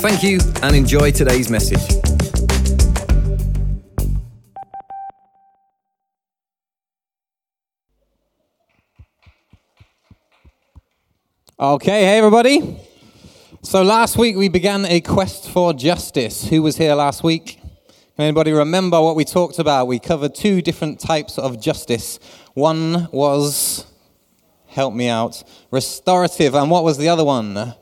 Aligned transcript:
Thank 0.00 0.22
you 0.22 0.40
and 0.62 0.74
enjoy 0.74 1.10
today's 1.10 1.50
message. 1.50 1.78
Okay, 11.60 12.04
hey 12.04 12.16
everybody. 12.16 12.80
So 13.60 13.82
last 13.82 14.16
week 14.16 14.36
we 14.36 14.48
began 14.48 14.86
a 14.86 15.02
quest 15.02 15.50
for 15.50 15.74
justice. 15.74 16.48
Who 16.48 16.62
was 16.62 16.78
here 16.78 16.94
last 16.94 17.22
week? 17.22 17.60
Can 18.16 18.24
anybody 18.24 18.52
remember 18.52 19.02
what 19.02 19.16
we 19.16 19.26
talked 19.26 19.58
about? 19.58 19.86
We 19.86 19.98
covered 19.98 20.34
two 20.34 20.62
different 20.62 20.98
types 20.98 21.36
of 21.36 21.60
justice. 21.60 22.18
One 22.54 23.06
was, 23.12 23.84
help 24.66 24.94
me 24.94 25.08
out, 25.08 25.42
restorative, 25.70 26.54
and 26.54 26.70
what 26.70 26.84
was 26.84 26.96
the 26.96 27.10
other 27.10 27.24
one? 27.24 27.74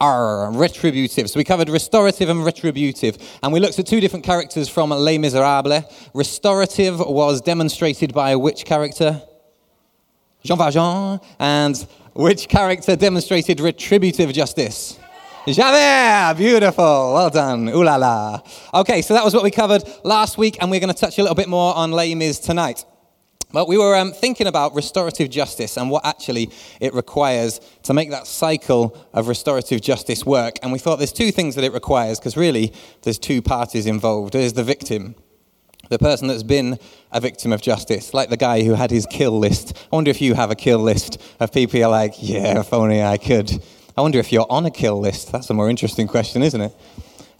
R, 0.00 0.50
retributive. 0.52 1.30
So 1.30 1.38
we 1.38 1.44
covered 1.44 1.68
restorative 1.68 2.28
and 2.28 2.44
retributive. 2.44 3.18
And 3.42 3.52
we 3.52 3.60
looked 3.60 3.78
at 3.78 3.86
two 3.86 4.00
different 4.00 4.24
characters 4.24 4.68
from 4.68 4.90
Les 4.90 5.18
Miserables. 5.18 5.84
Restorative 6.14 7.00
was 7.00 7.40
demonstrated 7.40 8.12
by 8.12 8.36
which 8.36 8.64
character? 8.64 9.22
Jean 10.42 10.58
Valjean. 10.58 11.20
And 11.38 11.86
which 12.14 12.48
character 12.48 12.96
demonstrated 12.96 13.60
retributive 13.60 14.32
justice? 14.32 14.98
Javert, 15.48 16.36
beautiful, 16.36 17.12
well 17.14 17.30
done, 17.30 17.68
ooh 17.68 17.84
la 17.84 17.94
la. 17.94 18.40
Okay, 18.74 19.00
so 19.00 19.14
that 19.14 19.24
was 19.24 19.32
what 19.32 19.44
we 19.44 19.52
covered 19.52 19.84
last 20.02 20.38
week, 20.38 20.56
and 20.60 20.72
we're 20.72 20.80
going 20.80 20.92
to 20.92 20.98
touch 20.98 21.18
a 21.18 21.22
little 21.22 21.36
bit 21.36 21.48
more 21.48 21.72
on 21.76 21.92
Les 21.92 22.16
Mis 22.16 22.40
tonight. 22.40 22.84
But 23.52 23.68
we 23.68 23.78
were 23.78 23.96
um, 23.96 24.12
thinking 24.12 24.48
about 24.48 24.74
restorative 24.74 25.30
justice 25.30 25.76
and 25.76 25.88
what 25.88 26.04
actually 26.04 26.50
it 26.80 26.92
requires 26.94 27.60
to 27.84 27.94
make 27.94 28.10
that 28.10 28.26
cycle 28.26 28.96
of 29.12 29.28
restorative 29.28 29.80
justice 29.80 30.26
work. 30.26 30.56
And 30.62 30.72
we 30.72 30.78
thought 30.78 30.96
there's 30.96 31.12
two 31.12 31.30
things 31.30 31.54
that 31.54 31.64
it 31.64 31.72
requires, 31.72 32.18
because 32.18 32.36
really 32.36 32.72
there's 33.02 33.18
two 33.18 33.40
parties 33.40 33.86
involved. 33.86 34.32
There's 34.32 34.52
the 34.52 34.64
victim, 34.64 35.14
the 35.90 35.98
person 35.98 36.26
that's 36.26 36.42
been 36.42 36.78
a 37.12 37.20
victim 37.20 37.52
of 37.52 37.62
justice, 37.62 38.12
like 38.12 38.30
the 38.30 38.36
guy 38.36 38.64
who 38.64 38.74
had 38.74 38.90
his 38.90 39.06
kill 39.06 39.38
list. 39.38 39.76
I 39.92 39.96
wonder 39.96 40.10
if 40.10 40.20
you 40.20 40.34
have 40.34 40.50
a 40.50 40.56
kill 40.56 40.80
list 40.80 41.22
of 41.38 41.52
people 41.52 41.78
you're 41.78 41.88
like, 41.88 42.14
yeah, 42.18 42.60
if 42.60 42.72
only 42.72 43.02
I 43.02 43.16
could. 43.16 43.50
I 43.96 44.02
wonder 44.02 44.18
if 44.18 44.32
you're 44.32 44.46
on 44.50 44.66
a 44.66 44.70
kill 44.70 44.98
list. 44.98 45.30
That's 45.30 45.48
a 45.50 45.54
more 45.54 45.70
interesting 45.70 46.08
question, 46.08 46.42
isn't 46.42 46.60
it? 46.60 46.72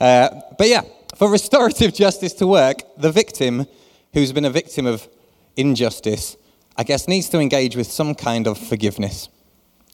Uh, 0.00 0.28
but 0.56 0.68
yeah, 0.68 0.82
for 1.16 1.30
restorative 1.30 1.92
justice 1.92 2.32
to 2.34 2.46
work, 2.46 2.78
the 2.96 3.10
victim 3.10 3.66
who's 4.14 4.32
been 4.32 4.44
a 4.44 4.50
victim 4.50 4.86
of 4.86 5.08
injustice, 5.56 6.36
I 6.76 6.84
guess, 6.84 7.08
needs 7.08 7.28
to 7.30 7.38
engage 7.40 7.76
with 7.76 7.86
some 7.86 8.14
kind 8.14 8.46
of 8.46 8.58
forgiveness. 8.58 9.28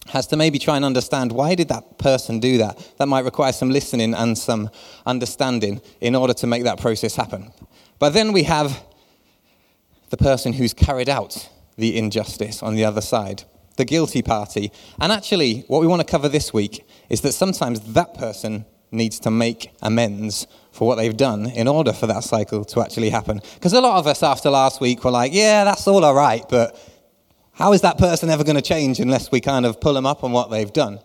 Has 0.07 0.27
to 0.27 0.37
maybe 0.37 0.59
try 0.59 0.75
and 0.75 0.83
understand 0.83 1.31
why 1.31 1.55
did 1.55 1.69
that 1.69 1.97
person 1.97 2.39
do 2.39 2.57
that? 2.57 2.77
That 2.97 3.07
might 3.07 3.23
require 3.23 3.53
some 3.53 3.69
listening 3.69 4.13
and 4.13 4.37
some 4.37 4.69
understanding 5.05 5.81
in 6.01 6.15
order 6.15 6.33
to 6.33 6.47
make 6.47 6.63
that 6.63 6.79
process 6.79 7.15
happen. 7.15 7.53
But 7.99 8.09
then 8.09 8.33
we 8.33 8.43
have 8.43 8.83
the 10.09 10.17
person 10.17 10.53
who's 10.53 10.73
carried 10.73 11.09
out 11.09 11.49
the 11.77 11.97
injustice 11.97 12.61
on 12.61 12.75
the 12.75 12.83
other 12.85 13.01
side, 13.01 13.43
the 13.77 13.85
guilty 13.85 14.21
party. 14.21 14.71
And 14.99 15.11
actually, 15.11 15.61
what 15.67 15.79
we 15.79 15.87
want 15.87 16.01
to 16.01 16.05
cover 16.05 16.27
this 16.27 16.53
week 16.53 16.85
is 17.09 17.21
that 17.21 17.31
sometimes 17.31 17.79
that 17.93 18.13
person 18.13 18.65
needs 18.93 19.19
to 19.21 19.31
make 19.31 19.71
amends 19.81 20.47
for 20.71 20.87
what 20.87 20.95
they've 20.95 21.15
done 21.15 21.47
in 21.47 21.67
order 21.67 21.93
for 21.93 22.07
that 22.07 22.23
cycle 22.23 22.65
to 22.65 22.81
actually 22.81 23.09
happen. 23.09 23.41
Because 23.55 23.73
a 23.73 23.81
lot 23.81 23.99
of 23.99 24.07
us 24.07 24.23
after 24.23 24.49
last 24.49 24.81
week 24.81 25.03
were 25.03 25.11
like, 25.11 25.33
yeah, 25.33 25.63
that's 25.63 25.87
all 25.87 26.03
all 26.03 26.15
right, 26.15 26.43
but 26.49 26.77
how 27.53 27.73
is 27.73 27.81
that 27.81 27.97
person 27.97 28.29
ever 28.29 28.43
going 28.43 28.55
to 28.55 28.61
change 28.61 28.99
unless 28.99 29.31
we 29.31 29.39
kind 29.39 29.65
of 29.65 29.79
pull 29.79 29.93
them 29.93 30.05
up 30.05 30.23
on 30.23 30.31
what 30.31 30.49
they've 30.49 30.73
done? 30.73 30.99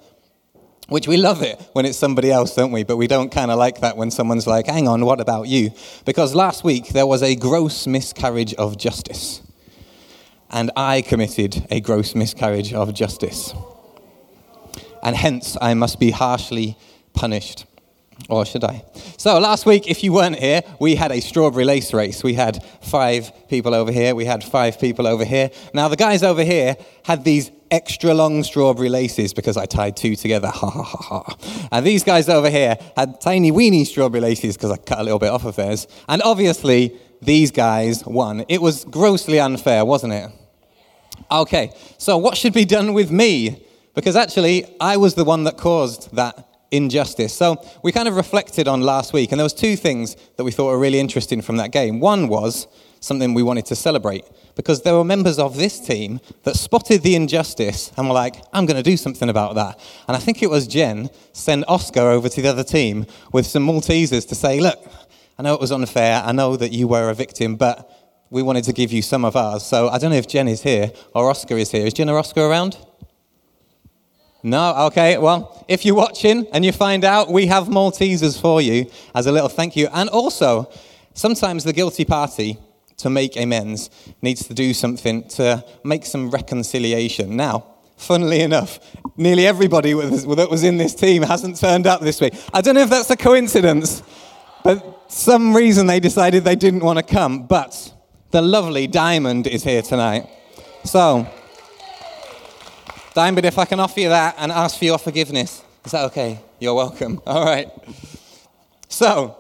Which 0.89 1.07
we 1.07 1.19
love 1.19 1.43
it 1.43 1.61
when 1.75 1.85
it's 1.85 1.99
somebody 1.99 2.33
else, 2.33 2.55
don't 2.55 2.73
we? 2.73 2.83
But 2.83 2.97
we 2.97 3.07
don't 3.07 3.31
kind 3.31 3.51
of 3.51 3.59
like 3.59 3.83
that 3.83 3.99
when 3.99 4.11
someone's 4.11 4.47
like, 4.47 4.67
hang 4.67 4.89
on, 4.89 5.05
what 5.05 5.21
about 5.21 5.47
you? 5.47 5.71
Because 6.07 6.35
last 6.35 6.65
week 6.65 6.89
there 6.89 7.07
was 7.07 7.23
a 7.23 7.37
gross 7.37 7.87
miscarriage 7.87 8.55
of 8.55 8.79
justice. 8.79 9.43
And 10.51 10.71
I 10.75 11.03
committed 11.03 11.67
a 11.71 11.81
gross 11.81 12.15
miscarriage 12.15 12.73
of 12.73 12.95
justice. 12.95 13.53
And 15.03 15.15
hence 15.15 15.59
I 15.61 15.75
must 15.75 16.01
be 16.01 16.11
harshly 16.11 16.79
punished. 17.13 17.67
Or 18.29 18.45
should 18.45 18.65
I? 18.65 18.85
So 19.17 19.39
last 19.39 19.65
week, 19.65 19.89
if 19.89 20.03
you 20.03 20.13
weren't 20.13 20.39
here, 20.39 20.63
we 20.81 20.97
had 20.97 21.13
a 21.13 21.21
strawberry 21.21 21.65
lace 21.65 21.95
race. 21.95 22.23
We 22.23 22.35
had 22.35 22.63
five 22.83 23.31
people 23.49 23.75
over 23.75 23.93
here. 23.93 24.15
We 24.15 24.25
had 24.25 24.43
five 24.45 24.79
people 24.79 25.07
over 25.07 25.25
here. 25.25 25.51
Now, 25.73 25.89
the 25.89 25.97
guys 25.97 26.23
over 26.23 26.43
here 26.43 26.77
had 27.05 27.25
these 27.25 27.51
extra 27.71 28.13
long 28.15 28.43
strawberry 28.43 28.89
laces 28.89 29.33
because 29.33 29.57
I 29.57 29.67
tied 29.67 29.97
two 29.97 30.17
together. 30.17 30.49
Ha 30.59 30.71
ha 30.71 30.83
ha 30.83 31.23
ha. 31.23 31.69
And 31.71 31.87
these 31.87 32.03
guys 32.03 32.29
over 32.29 32.51
here 32.51 32.77
had 32.97 33.21
tiny 33.21 33.51
weeny 33.51 33.85
strawberry 33.85 34.21
laces 34.21 34.57
because 34.57 34.73
I 34.73 34.77
cut 34.77 34.99
a 34.99 35.03
little 35.03 35.19
bit 35.19 35.31
off 35.31 35.45
of 35.45 35.57
theirs. 35.57 35.87
And 36.09 36.21
obviously, 36.23 36.99
these 37.23 37.51
guys 37.51 38.05
won. 38.05 38.45
It 38.49 38.61
was 38.61 38.85
grossly 38.85 39.39
unfair, 39.39 39.85
wasn't 39.85 40.13
it? 40.15 40.31
Okay, 41.31 41.73
so 41.99 42.17
what 42.19 42.37
should 42.37 42.53
be 42.53 42.65
done 42.65 42.93
with 42.93 43.11
me? 43.11 43.65
Because 43.95 44.17
actually, 44.17 44.65
I 44.81 44.97
was 44.97 45.15
the 45.15 45.25
one 45.25 45.45
that 45.45 45.57
caused 45.57 46.15
that 46.15 46.48
injustice. 46.71 47.35
So 47.35 47.57
we 47.83 47.93
kind 47.93 48.09
of 48.09 48.17
reflected 48.17 48.69
on 48.69 48.81
last 48.83 49.13
week, 49.13 49.33
and 49.33 49.39
there 49.39 49.45
was 49.45 49.55
two 49.55 49.77
things 49.77 50.17
that 50.37 50.45
we 50.45 50.51
thought 50.51 50.67
were 50.67 50.79
really 50.79 51.01
interesting 51.01 51.43
from 51.43 51.57
that 51.57 51.73
game. 51.73 52.01
One 52.01 52.29
was 52.29 52.67
something 53.01 53.35
we 53.35 53.43
wanted 53.43 53.67
to 53.67 53.77
celebrate 53.77 54.25
because 54.57 54.83
there 54.83 54.95
were 54.95 55.05
members 55.05 55.39
of 55.39 55.57
this 55.57 55.79
team 55.79 56.21
that 56.43 56.57
spotted 56.57 57.03
the 57.03 57.15
injustice 57.15 57.93
and 57.97 58.09
were 58.09 58.15
like, 58.15 58.37
I'm 58.53 58.67
going 58.67 58.77
to 58.77 58.83
do 58.83 58.97
something 58.97 59.29
about 59.29 59.55
that. 59.55 59.79
And 60.09 60.17
I 60.17 60.21
think 60.21 60.43
it 60.43 60.51
was 60.51 60.67
Jen 60.67 61.11
sent 61.33 61.65
Oscar 61.69 62.01
over 62.01 62.29
to 62.29 62.43
the 62.43 62.49
other 62.49 62.65
team 62.65 63.07
with 63.33 63.47
some 63.47 63.67
Maltesers 63.67 64.29
to 64.29 64.35
say, 64.35 64.59
look, 64.61 64.85
I 65.39 65.43
know 65.43 65.55
it 65.55 65.61
was 65.61 65.71
unfair. 65.71 66.23
I 66.25 66.33
know 66.33 66.57
that 66.57 66.73
you 66.73 66.89
were 66.89 67.11
a 67.11 67.15
victim, 67.15 67.55
but 67.55 67.89
we 68.31 68.43
wanted 68.43 68.65
to 68.65 68.73
give 68.73 68.93
you 68.93 69.01
some 69.01 69.25
of 69.25 69.37
ours. 69.37 69.65
So 69.65 69.89
I 69.89 69.99
don't 69.99 70.11
know 70.11 70.17
if 70.17 70.27
Jen 70.27 70.49
is 70.49 70.63
here 70.63 70.91
or 71.15 71.31
Oscar 71.31 71.57
is 71.57 71.71
here. 71.71 71.87
Is 71.87 71.95
Jen 71.95 72.11
or 72.11 72.19
Oscar 72.19 72.43
around? 72.43 72.77
No? 74.43 74.75
Okay, 74.87 75.19
well, 75.19 75.65
if 75.69 75.85
you're 75.85 75.97
watching 75.97 76.47
and 76.53 76.65
you 76.65 76.73
find 76.73 77.05
out, 77.05 77.31
we 77.31 77.47
have 77.47 77.65
Maltesers 77.65 78.41
for 78.41 78.61
you 78.61 78.91
as 79.15 79.27
a 79.27 79.33
little 79.33 79.49
thank 79.49 79.77
you. 79.77 79.89
And 79.93 80.09
also, 80.11 80.71
sometimes 81.15 81.65
the 81.65 81.73
guilty 81.73 82.05
party, 82.05 82.59
to 82.99 83.11
make 83.11 83.37
amends, 83.37 83.91
needs 84.23 84.47
to 84.49 84.55
do 84.55 84.75
something 84.75 85.23
to 85.29 85.65
make 85.85 86.05
some 86.05 86.31
reconciliation. 86.31 87.37
Now, 87.37 87.67
funnily 87.97 88.41
enough, 88.41 88.81
nearly 89.17 89.47
everybody 89.47 89.93
that 89.93 90.49
was 90.51 90.65
in 90.65 90.79
this 90.79 90.95
team 90.95 91.23
hasn't 91.23 91.59
turned 91.59 91.87
up 91.87 92.01
this 92.01 92.21
week. 92.21 92.35
I 92.53 92.61
don't 92.61 92.75
know 92.75 92.83
if 92.83 92.91
that's 92.91 93.11
a 93.11 93.17
coincidence, 93.17 94.03
but 94.65 95.05
some 95.09 95.55
reason 95.55 95.87
they 95.87 96.01
decided 96.01 96.45
they 96.45 96.57
didn't 96.57 96.85
want 96.85 96.99
to 96.99 97.03
come. 97.05 97.47
But 97.47 97.93
the 98.31 98.43
lovely 98.43 98.87
Diamond 98.87 99.47
is 99.47 99.65
here 99.65 99.83
tonight. 99.83 100.29
So, 100.85 101.29
Diamond, 103.19 103.45
if 103.47 103.59
I 103.59 103.65
can 103.65 103.81
offer 103.81 103.99
you 103.99 104.11
that 104.11 104.37
and 104.39 104.53
ask 104.53 104.79
for 104.79 104.85
your 104.85 104.97
forgiveness, 104.97 105.61
is 105.85 105.91
that 105.91 106.05
okay? 106.05 106.39
You're 106.61 106.75
welcome. 106.75 107.21
All 107.27 107.45
right. 107.45 107.69
So, 108.89 109.37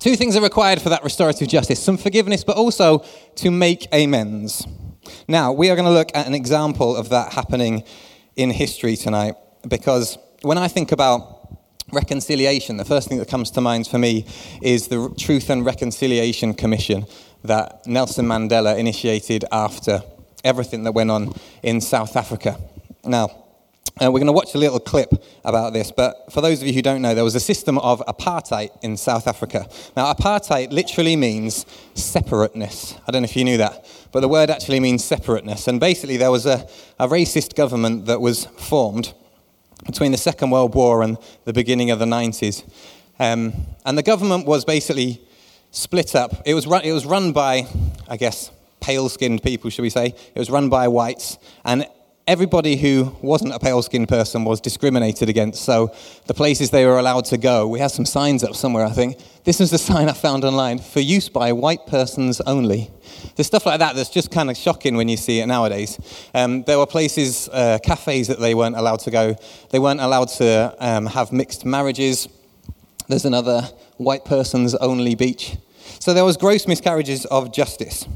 two 0.00 0.16
things 0.16 0.34
are 0.34 0.42
required 0.42 0.82
for 0.82 0.88
that 0.88 1.04
restorative 1.04 1.46
justice 1.46 1.80
some 1.80 1.96
forgiveness, 1.96 2.42
but 2.42 2.56
also 2.56 3.04
to 3.36 3.52
make 3.52 3.86
amends. 3.92 4.66
Now, 5.28 5.52
we 5.52 5.70
are 5.70 5.76
going 5.76 5.86
to 5.86 5.92
look 5.92 6.10
at 6.16 6.26
an 6.26 6.34
example 6.34 6.96
of 6.96 7.10
that 7.10 7.34
happening 7.34 7.84
in 8.34 8.50
history 8.50 8.96
tonight 8.96 9.36
because 9.68 10.18
when 10.42 10.58
I 10.58 10.66
think 10.66 10.90
about 10.90 11.56
reconciliation, 11.92 12.76
the 12.76 12.84
first 12.84 13.08
thing 13.08 13.18
that 13.18 13.28
comes 13.28 13.52
to 13.52 13.60
mind 13.60 13.86
for 13.86 14.00
me 14.00 14.26
is 14.60 14.88
the 14.88 15.14
Truth 15.16 15.48
and 15.48 15.64
Reconciliation 15.64 16.54
Commission 16.54 17.06
that 17.44 17.86
Nelson 17.86 18.26
Mandela 18.26 18.76
initiated 18.76 19.44
after 19.52 20.02
everything 20.44 20.84
that 20.84 20.92
went 20.92 21.10
on 21.10 21.32
in 21.62 21.80
South 21.80 22.16
Africa. 22.16 22.58
Now, 23.06 23.44
uh, 24.02 24.10
we're 24.10 24.18
going 24.18 24.26
to 24.26 24.32
watch 24.32 24.54
a 24.54 24.58
little 24.58 24.80
clip 24.80 25.12
about 25.44 25.72
this, 25.72 25.92
but 25.92 26.32
for 26.32 26.40
those 26.40 26.60
of 26.60 26.66
you 26.66 26.74
who 26.74 26.82
don't 26.82 27.00
know, 27.00 27.14
there 27.14 27.22
was 27.22 27.36
a 27.36 27.40
system 27.40 27.78
of 27.78 28.00
apartheid 28.08 28.70
in 28.82 28.96
South 28.96 29.28
Africa. 29.28 29.68
Now, 29.96 30.12
apartheid 30.12 30.72
literally 30.72 31.14
means 31.14 31.64
separateness. 31.94 32.96
I 33.06 33.12
don't 33.12 33.22
know 33.22 33.26
if 33.26 33.36
you 33.36 33.44
knew 33.44 33.58
that, 33.58 33.86
but 34.10 34.20
the 34.20 34.28
word 34.28 34.50
actually 34.50 34.80
means 34.80 35.04
separateness. 35.04 35.68
And 35.68 35.78
basically, 35.78 36.16
there 36.16 36.32
was 36.32 36.44
a, 36.44 36.66
a 36.98 37.06
racist 37.06 37.54
government 37.54 38.06
that 38.06 38.20
was 38.20 38.46
formed 38.46 39.14
between 39.86 40.10
the 40.10 40.18
Second 40.18 40.50
World 40.50 40.74
War 40.74 41.02
and 41.02 41.16
the 41.44 41.52
beginning 41.52 41.90
of 41.90 41.98
the 41.98 42.06
90s. 42.06 42.64
Um, 43.20 43.52
and 43.84 43.96
the 43.96 44.02
government 44.02 44.46
was 44.46 44.64
basically 44.64 45.20
split 45.70 46.16
up. 46.16 46.42
It 46.46 46.54
was, 46.54 46.66
run, 46.66 46.82
it 46.84 46.92
was 46.92 47.06
run 47.06 47.32
by, 47.32 47.68
I 48.08 48.16
guess, 48.16 48.50
pale 48.80 49.08
skinned 49.08 49.42
people, 49.42 49.70
should 49.70 49.82
we 49.82 49.90
say. 49.90 50.06
It 50.06 50.38
was 50.38 50.50
run 50.50 50.68
by 50.68 50.88
whites. 50.88 51.38
And 51.64 51.86
everybody 52.26 52.76
who 52.76 53.14
wasn't 53.20 53.52
a 53.52 53.58
pale 53.58 53.82
skinned 53.82 54.08
person 54.08 54.44
was 54.44 54.60
discriminated 54.60 55.28
against. 55.28 55.62
So 55.62 55.94
the 56.26 56.32
places 56.34 56.70
they 56.70 56.86
were 56.86 56.98
allowed 56.98 57.26
to 57.26 57.36
go, 57.36 57.68
we 57.68 57.78
had 57.78 57.90
some 57.90 58.06
signs 58.06 58.42
up 58.42 58.54
somewhere, 58.54 58.86
I 58.86 58.90
think. 58.90 59.18
This 59.44 59.60
is 59.60 59.70
the 59.70 59.78
sign 59.78 60.08
I 60.08 60.14
found 60.14 60.42
online 60.44 60.78
for 60.78 61.00
use 61.00 61.28
by 61.28 61.52
white 61.52 61.86
persons 61.86 62.40
only. 62.42 62.90
There's 63.36 63.46
stuff 63.46 63.66
like 63.66 63.78
that 63.80 63.94
that's 63.94 64.08
just 64.08 64.30
kind 64.30 64.50
of 64.50 64.56
shocking 64.56 64.96
when 64.96 65.08
you 65.08 65.18
see 65.18 65.40
it 65.40 65.46
nowadays. 65.46 65.98
Um, 66.34 66.62
there 66.62 66.78
were 66.78 66.86
places, 66.86 67.48
uh, 67.52 67.78
cafes 67.82 68.28
that 68.28 68.40
they 68.40 68.54
weren't 68.54 68.76
allowed 68.76 69.00
to 69.00 69.10
go. 69.10 69.36
They 69.70 69.78
weren't 69.78 70.00
allowed 70.00 70.28
to 70.38 70.74
um, 70.78 71.06
have 71.06 71.30
mixed 71.30 71.66
marriages. 71.66 72.28
There's 73.06 73.26
another 73.26 73.68
white 73.98 74.24
persons 74.24 74.74
only 74.76 75.14
beach. 75.14 75.56
So 76.00 76.14
there 76.14 76.24
was 76.24 76.38
gross 76.38 76.66
miscarriages 76.66 77.26
of 77.26 77.52
justice. 77.52 78.06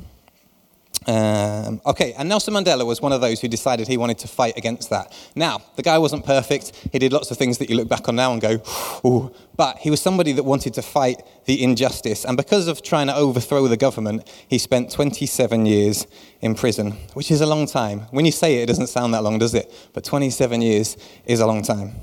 Um, 1.08 1.80
okay, 1.86 2.12
and 2.18 2.28
Nelson 2.28 2.52
Mandela 2.52 2.84
was 2.84 3.00
one 3.00 3.12
of 3.12 3.22
those 3.22 3.40
who 3.40 3.48
decided 3.48 3.88
he 3.88 3.96
wanted 3.96 4.18
to 4.18 4.28
fight 4.28 4.58
against 4.58 4.90
that. 4.90 5.10
Now, 5.34 5.62
the 5.76 5.82
guy 5.82 5.96
wasn't 5.96 6.26
perfect. 6.26 6.72
He 6.92 6.98
did 6.98 7.14
lots 7.14 7.30
of 7.30 7.38
things 7.38 7.56
that 7.58 7.70
you 7.70 7.76
look 7.76 7.88
back 7.88 8.10
on 8.10 8.16
now 8.16 8.30
and 8.30 8.42
go, 8.42 8.60
ooh. 9.06 9.34
But 9.56 9.78
he 9.78 9.88
was 9.88 10.02
somebody 10.02 10.32
that 10.32 10.42
wanted 10.42 10.74
to 10.74 10.82
fight 10.82 11.22
the 11.46 11.62
injustice. 11.62 12.26
And 12.26 12.36
because 12.36 12.68
of 12.68 12.82
trying 12.82 13.06
to 13.06 13.14
overthrow 13.14 13.66
the 13.68 13.78
government, 13.78 14.28
he 14.48 14.58
spent 14.58 14.90
27 14.90 15.64
years 15.64 16.06
in 16.42 16.54
prison, 16.54 16.92
which 17.14 17.30
is 17.30 17.40
a 17.40 17.46
long 17.46 17.66
time. 17.66 18.00
When 18.10 18.26
you 18.26 18.32
say 18.32 18.58
it, 18.58 18.64
it 18.64 18.66
doesn't 18.66 18.88
sound 18.88 19.14
that 19.14 19.22
long, 19.22 19.38
does 19.38 19.54
it? 19.54 19.72
But 19.94 20.04
27 20.04 20.60
years 20.60 20.98
is 21.24 21.40
a 21.40 21.46
long 21.46 21.62
time. 21.62 21.94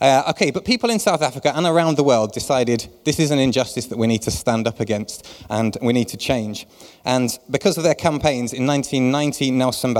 Uh, 0.00 0.22
okay, 0.30 0.52
but 0.52 0.64
people 0.64 0.90
in 0.90 0.98
South 0.98 1.22
Africa 1.22 1.52
and 1.56 1.66
around 1.66 1.96
the 1.96 2.04
world 2.04 2.32
decided 2.32 2.88
this 3.04 3.18
is 3.18 3.32
an 3.32 3.38
injustice 3.40 3.86
that 3.86 3.98
we 3.98 4.06
need 4.06 4.22
to 4.22 4.30
stand 4.30 4.68
up 4.68 4.78
against 4.78 5.26
and 5.50 5.76
we 5.82 5.92
need 5.92 6.06
to 6.08 6.16
change. 6.16 6.66
And 7.04 7.36
because 7.50 7.76
of 7.78 7.84
their 7.84 7.96
campaigns, 7.96 8.52
in 8.52 8.66
1990, 8.66 9.50
Nelson 9.50 9.94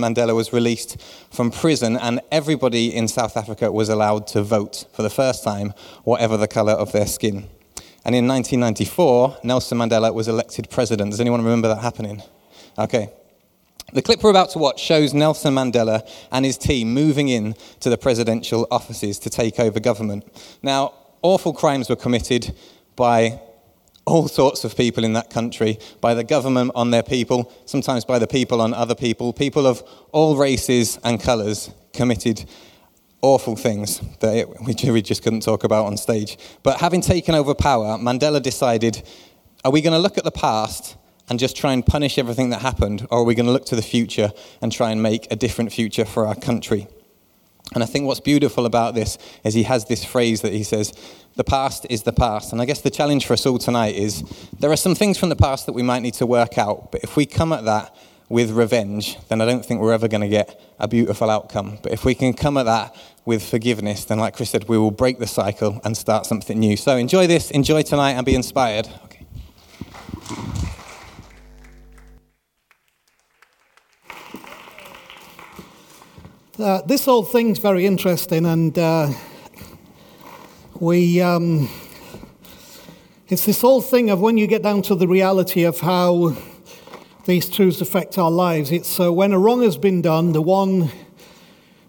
Mandela 0.00 0.34
was 0.34 0.52
released 0.52 1.00
from 1.30 1.50
prison, 1.50 1.96
and 1.96 2.20
everybody 2.32 2.94
in 2.94 3.06
South 3.06 3.36
Africa 3.36 3.70
was 3.70 3.88
allowed 3.88 4.26
to 4.28 4.42
vote 4.42 4.86
for 4.92 5.02
the 5.02 5.10
first 5.10 5.44
time, 5.44 5.74
whatever 6.02 6.36
the 6.36 6.48
colour 6.48 6.72
of 6.72 6.90
their 6.92 7.06
skin. 7.06 7.48
And 8.04 8.14
in 8.14 8.26
1994, 8.26 9.38
Nelson 9.44 9.78
Mandela 9.78 10.12
was 10.12 10.28
elected 10.28 10.68
president. 10.70 11.12
Does 11.12 11.20
anyone 11.20 11.42
remember 11.42 11.68
that 11.68 11.80
happening? 11.80 12.22
Okay. 12.78 13.10
The 13.94 14.02
clip 14.02 14.24
we're 14.24 14.30
about 14.30 14.50
to 14.50 14.58
watch 14.58 14.80
shows 14.80 15.14
Nelson 15.14 15.54
Mandela 15.54 16.04
and 16.32 16.44
his 16.44 16.58
team 16.58 16.92
moving 16.92 17.28
in 17.28 17.54
to 17.78 17.88
the 17.88 17.96
presidential 17.96 18.66
offices 18.68 19.20
to 19.20 19.30
take 19.30 19.60
over 19.60 19.78
government. 19.78 20.24
Now, 20.64 20.94
awful 21.22 21.52
crimes 21.52 21.88
were 21.88 21.94
committed 21.94 22.56
by 22.96 23.40
all 24.04 24.26
sorts 24.26 24.64
of 24.64 24.76
people 24.76 25.04
in 25.04 25.12
that 25.12 25.30
country, 25.30 25.78
by 26.00 26.12
the 26.12 26.24
government 26.24 26.72
on 26.74 26.90
their 26.90 27.04
people, 27.04 27.52
sometimes 27.66 28.04
by 28.04 28.18
the 28.18 28.26
people 28.26 28.60
on 28.60 28.74
other 28.74 28.96
people. 28.96 29.32
People 29.32 29.64
of 29.64 29.80
all 30.10 30.36
races 30.36 30.98
and 31.04 31.22
colours 31.22 31.70
committed 31.92 32.44
awful 33.22 33.54
things 33.54 34.00
that 34.18 34.36
it, 34.36 34.60
we 34.92 35.02
just 35.02 35.22
couldn't 35.22 35.44
talk 35.44 35.62
about 35.62 35.86
on 35.86 35.96
stage. 35.96 36.36
But 36.64 36.80
having 36.80 37.00
taken 37.00 37.36
over 37.36 37.54
power, 37.54 37.96
Mandela 37.96 38.42
decided 38.42 39.04
are 39.64 39.70
we 39.70 39.80
going 39.80 39.94
to 39.94 40.00
look 40.00 40.18
at 40.18 40.24
the 40.24 40.32
past 40.32 40.96
and 41.28 41.38
just 41.38 41.56
try 41.56 41.72
and 41.72 41.84
punish 41.84 42.18
everything 42.18 42.50
that 42.50 42.60
happened, 42.60 43.06
or 43.10 43.20
are 43.20 43.24
we 43.24 43.34
going 43.34 43.46
to 43.46 43.52
look 43.52 43.66
to 43.66 43.76
the 43.76 43.82
future 43.82 44.32
and 44.60 44.70
try 44.70 44.90
and 44.90 45.02
make 45.02 45.30
a 45.30 45.36
different 45.36 45.72
future 45.72 46.04
for 46.04 46.26
our 46.26 46.34
country? 46.34 46.86
And 47.74 47.82
I 47.82 47.86
think 47.86 48.06
what's 48.06 48.20
beautiful 48.20 48.66
about 48.66 48.94
this 48.94 49.16
is 49.42 49.54
he 49.54 49.62
has 49.62 49.86
this 49.86 50.04
phrase 50.04 50.42
that 50.42 50.52
he 50.52 50.62
says, 50.62 50.92
the 51.36 51.44
past 51.44 51.86
is 51.90 52.02
the 52.02 52.12
past. 52.12 52.52
And 52.52 52.60
I 52.60 52.66
guess 52.66 52.82
the 52.82 52.90
challenge 52.90 53.26
for 53.26 53.32
us 53.32 53.46
all 53.46 53.58
tonight 53.58 53.96
is 53.96 54.22
there 54.60 54.70
are 54.70 54.76
some 54.76 54.94
things 54.94 55.18
from 55.18 55.30
the 55.30 55.36
past 55.36 55.66
that 55.66 55.72
we 55.72 55.82
might 55.82 56.00
need 56.00 56.14
to 56.14 56.26
work 56.26 56.58
out, 56.58 56.92
but 56.92 57.02
if 57.02 57.16
we 57.16 57.26
come 57.26 57.52
at 57.52 57.64
that 57.64 57.96
with 58.28 58.50
revenge, 58.50 59.18
then 59.28 59.40
I 59.40 59.46
don't 59.46 59.64
think 59.64 59.80
we're 59.80 59.92
ever 59.92 60.08
going 60.08 60.22
to 60.22 60.28
get 60.28 60.60
a 60.78 60.88
beautiful 60.88 61.30
outcome. 61.30 61.78
But 61.82 61.92
if 61.92 62.04
we 62.04 62.14
can 62.14 62.32
come 62.32 62.56
at 62.56 62.64
that 62.64 62.96
with 63.24 63.42
forgiveness, 63.42 64.04
then, 64.04 64.18
like 64.18 64.36
Chris 64.36 64.50
said, 64.50 64.68
we 64.68 64.78
will 64.78 64.90
break 64.90 65.18
the 65.18 65.26
cycle 65.26 65.80
and 65.84 65.96
start 65.96 66.26
something 66.26 66.58
new. 66.58 66.76
So 66.76 66.96
enjoy 66.96 67.26
this, 67.26 67.50
enjoy 67.50 67.82
tonight, 67.82 68.12
and 68.12 68.24
be 68.24 68.34
inspired. 68.34 68.88
Okay. 69.04 69.26
Uh, 76.56 76.80
this 76.82 77.04
whole 77.04 77.24
thing's 77.24 77.58
very 77.58 77.84
interesting, 77.84 78.46
and 78.46 78.78
uh, 78.78 79.10
we. 80.78 81.20
Um, 81.20 81.68
it's 83.26 83.44
this 83.44 83.60
whole 83.60 83.80
thing 83.80 84.08
of 84.08 84.20
when 84.20 84.38
you 84.38 84.46
get 84.46 84.62
down 84.62 84.82
to 84.82 84.94
the 84.94 85.08
reality 85.08 85.64
of 85.64 85.80
how 85.80 86.36
these 87.24 87.48
truths 87.48 87.80
affect 87.80 88.18
our 88.18 88.30
lives. 88.30 88.70
It's 88.70 89.00
uh, 89.00 89.12
when 89.12 89.32
a 89.32 89.38
wrong 89.38 89.62
has 89.62 89.76
been 89.76 90.00
done, 90.00 90.30
the 90.30 90.42
one 90.42 90.92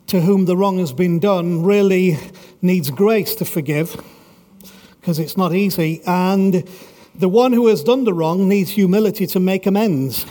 to 0.07 0.21
whom 0.21 0.45
the 0.45 0.57
wrong 0.57 0.79
has 0.79 0.93
been 0.93 1.19
done 1.19 1.61
really 1.61 2.17
needs 2.63 2.89
grace 2.89 3.35
to 3.35 3.45
forgive, 3.45 4.03
because 4.99 5.19
it's 5.19 5.37
not 5.37 5.53
easy, 5.53 6.01
and 6.07 6.67
the 7.13 7.29
one 7.29 7.53
who 7.53 7.67
has 7.67 7.83
done 7.83 8.03
the 8.03 8.15
wrong 8.15 8.49
needs 8.49 8.71
humility 8.71 9.27
to 9.27 9.39
make 9.39 9.67
amends. 9.67 10.25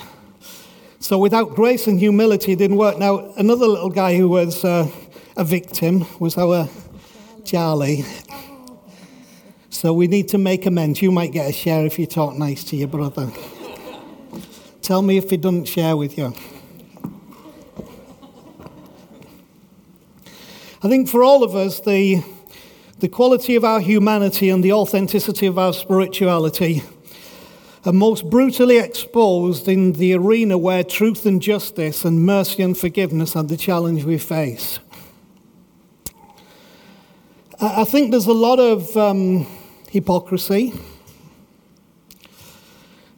So 1.05 1.19
without 1.19 1.55
grace 1.55 1.87
and 1.87 1.99
humility, 1.99 2.53
it 2.53 2.57
didn't 2.57 2.79
work. 2.79 2.97
Now, 2.99 3.35
another 3.35 3.67
little 3.67 3.91
guy 3.91 4.17
who 4.17 4.27
was 4.27 4.65
uh, 4.65 4.91
a 5.37 5.45
victim 5.45 6.07
was 6.19 6.39
our 6.39 6.67
Charlie. 7.45 8.07
So 9.69 9.93
we 9.93 10.07
need 10.07 10.29
to 10.29 10.39
make 10.39 10.65
amends. 10.65 11.03
You 11.03 11.13
might 11.13 11.31
get 11.31 11.51
a 11.51 11.53
share 11.53 11.85
if 11.85 11.99
you 11.99 12.07
talk 12.07 12.39
nice 12.39 12.65
to 12.65 12.77
your 12.77 12.89
brother. 12.89 13.31
Tell 14.81 15.03
me 15.03 15.19
if 15.19 15.29
he 15.29 15.37
doesn't 15.37 15.67
share 15.67 15.95
with 15.95 16.17
you. 16.17 16.33
I 20.83 20.89
think 20.89 21.11
for 21.11 21.23
all 21.23 21.45
of 21.45 21.55
us, 21.55 21.81
the, 21.81 22.25
the 23.01 23.09
quality 23.11 23.57
of 23.57 23.65
our 23.65 23.81
humanity 23.81 24.49
and 24.49 24.65
the 24.65 24.73
authenticity 24.73 25.45
of 25.45 25.59
our 25.59 25.75
spirituality 25.75 26.83
are 27.87 27.93
most 27.93 28.31
brutally 28.31 28.79
exposed 28.79 29.69
in 29.69 29.93
the 29.93 30.15
arena 30.15 30.57
where 30.57 30.83
truth 30.83 31.27
and 31.27 31.43
justice 31.43 32.05
and 32.05 32.25
mercy 32.25 32.63
and 32.63 32.79
forgiveness 32.79 33.37
are 33.37 33.43
the 33.43 33.59
challenge 33.59 34.05
we 34.05 34.17
face. 34.17 34.79
I 37.61 37.85
think 37.85 38.11
there's 38.11 38.27
a 38.27 38.33
lot 38.33 38.59
of 38.59 38.97
um, 38.97 39.47
hypocrisy, 39.91 40.73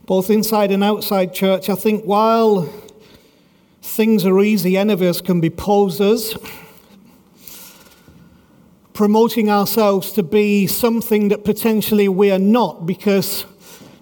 both 0.05 0.31
inside 0.31 0.73
and 0.73 0.83
outside 0.83 1.33
church. 1.33 1.69
I 1.69 1.75
think 1.77 2.05
while 2.05 2.69
things 3.83 4.27
are 4.27 4.41
easy, 4.41 4.77
any 4.77 4.93
of 4.93 5.01
us 5.01 5.21
can 5.21 5.41
be 5.41 5.49
posers, 5.49 6.37
promoting 8.93 9.49
ourselves 9.49 10.11
to 10.13 10.23
be 10.25 10.67
something 10.67 11.29
that 11.29 11.45
potentially 11.45 12.09
we 12.09 12.31
are 12.33 12.39
not 12.39 12.85
because 12.85 13.45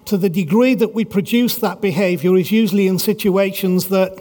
to 0.05 0.17
the 0.17 0.29
degree 0.29 0.75
that 0.75 0.93
we 0.93 1.03
produce 1.03 1.57
that 1.57 1.81
behavior 1.81 2.37
is 2.37 2.51
usually 2.51 2.87
in 2.87 2.99
situations 2.99 3.89
that 3.89 4.17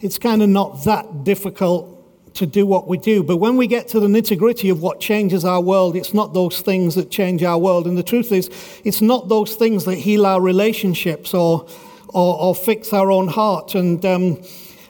it's 0.00 0.18
kind 0.18 0.42
of 0.42 0.48
not 0.50 0.84
that 0.84 1.24
difficult 1.24 1.90
to 2.34 2.46
do 2.46 2.66
what 2.66 2.86
we 2.86 2.98
do. 2.98 3.22
But 3.22 3.38
when 3.38 3.56
we 3.56 3.66
get 3.66 3.88
to 3.88 4.00
the 4.00 4.08
nitty 4.08 4.36
gritty 4.36 4.68
of 4.68 4.82
what 4.82 5.00
changes 5.00 5.44
our 5.44 5.60
world, 5.60 5.96
it's 5.96 6.12
not 6.12 6.34
those 6.34 6.60
things 6.60 6.96
that 6.96 7.10
change 7.10 7.42
our 7.42 7.56
world. 7.56 7.86
And 7.86 7.96
the 7.96 8.02
truth 8.02 8.32
is, 8.32 8.50
it's 8.84 9.00
not 9.00 9.28
those 9.28 9.54
things 9.54 9.84
that 9.84 9.94
heal 9.94 10.26
our 10.26 10.40
relationships 10.40 11.32
or, 11.32 11.66
or, 12.08 12.38
or 12.38 12.54
fix 12.54 12.92
our 12.92 13.10
own 13.10 13.28
heart. 13.28 13.74
And 13.74 14.04
um, 14.04 14.42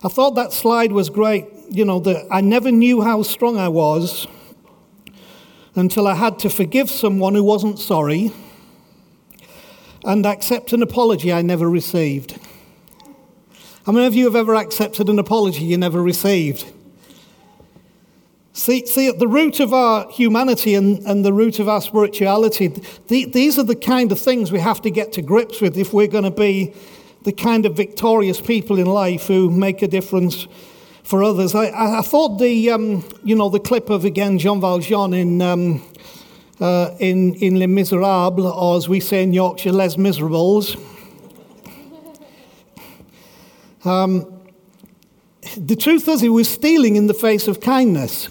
I 0.02 0.08
thought 0.08 0.34
that 0.36 0.52
slide 0.52 0.90
was 0.90 1.10
great. 1.10 1.46
You 1.70 1.84
know, 1.84 2.00
that 2.00 2.26
I 2.30 2.40
never 2.40 2.72
knew 2.72 3.02
how 3.02 3.22
strong 3.22 3.58
I 3.58 3.68
was 3.68 4.26
until 5.76 6.06
I 6.06 6.14
had 6.14 6.38
to 6.40 6.50
forgive 6.50 6.90
someone 6.90 7.34
who 7.34 7.44
wasn't 7.44 7.78
sorry 7.78 8.32
and 10.04 10.26
accept 10.26 10.72
an 10.72 10.82
apology 10.82 11.32
I 11.32 11.42
never 11.42 11.68
received. 11.68 12.38
How 13.86 13.92
many 13.92 14.06
of 14.06 14.14
you 14.14 14.24
have 14.24 14.36
ever 14.36 14.54
accepted 14.54 15.08
an 15.08 15.18
apology 15.18 15.64
you 15.64 15.76
never 15.76 16.02
received? 16.02 16.64
See, 18.52 18.86
see 18.86 19.08
at 19.08 19.18
the 19.18 19.26
root 19.26 19.60
of 19.60 19.74
our 19.74 20.08
humanity 20.10 20.74
and, 20.74 21.00
and 21.06 21.24
the 21.24 21.32
root 21.32 21.58
of 21.58 21.68
our 21.68 21.80
spirituality, 21.80 22.68
the, 23.08 23.24
these 23.26 23.58
are 23.58 23.64
the 23.64 23.74
kind 23.74 24.12
of 24.12 24.20
things 24.20 24.52
we 24.52 24.60
have 24.60 24.80
to 24.82 24.90
get 24.90 25.12
to 25.14 25.22
grips 25.22 25.60
with 25.60 25.76
if 25.76 25.92
we're 25.92 26.06
going 26.06 26.24
to 26.24 26.30
be 26.30 26.72
the 27.24 27.32
kind 27.32 27.66
of 27.66 27.76
victorious 27.76 28.40
people 28.40 28.78
in 28.78 28.86
life 28.86 29.26
who 29.26 29.50
make 29.50 29.82
a 29.82 29.88
difference 29.88 30.46
for 31.02 31.24
others. 31.24 31.54
I, 31.54 31.98
I 31.98 32.02
thought 32.02 32.38
the, 32.38 32.70
um, 32.70 33.04
you 33.24 33.34
know, 33.34 33.48
the 33.48 33.60
clip 33.60 33.90
of, 33.90 34.04
again, 34.04 34.38
Jean 34.38 34.60
Valjean 34.60 35.12
in 35.12 35.42
um, 35.42 35.82
uh, 36.60 36.90
in, 36.98 37.34
in 37.34 37.58
Les 37.58 37.66
Miserables, 37.66 38.52
or 38.54 38.76
as 38.76 38.88
we 38.88 39.00
say 39.00 39.22
in 39.22 39.32
Yorkshire, 39.32 39.72
Les 39.72 39.96
Miserables. 39.96 40.76
Um, 43.86 44.40
the 45.58 45.76
truth 45.76 46.08
is, 46.08 46.22
he 46.22 46.30
was 46.30 46.48
stealing 46.48 46.96
in 46.96 47.06
the 47.06 47.12
face 47.12 47.48
of 47.48 47.60
kindness. 47.60 48.30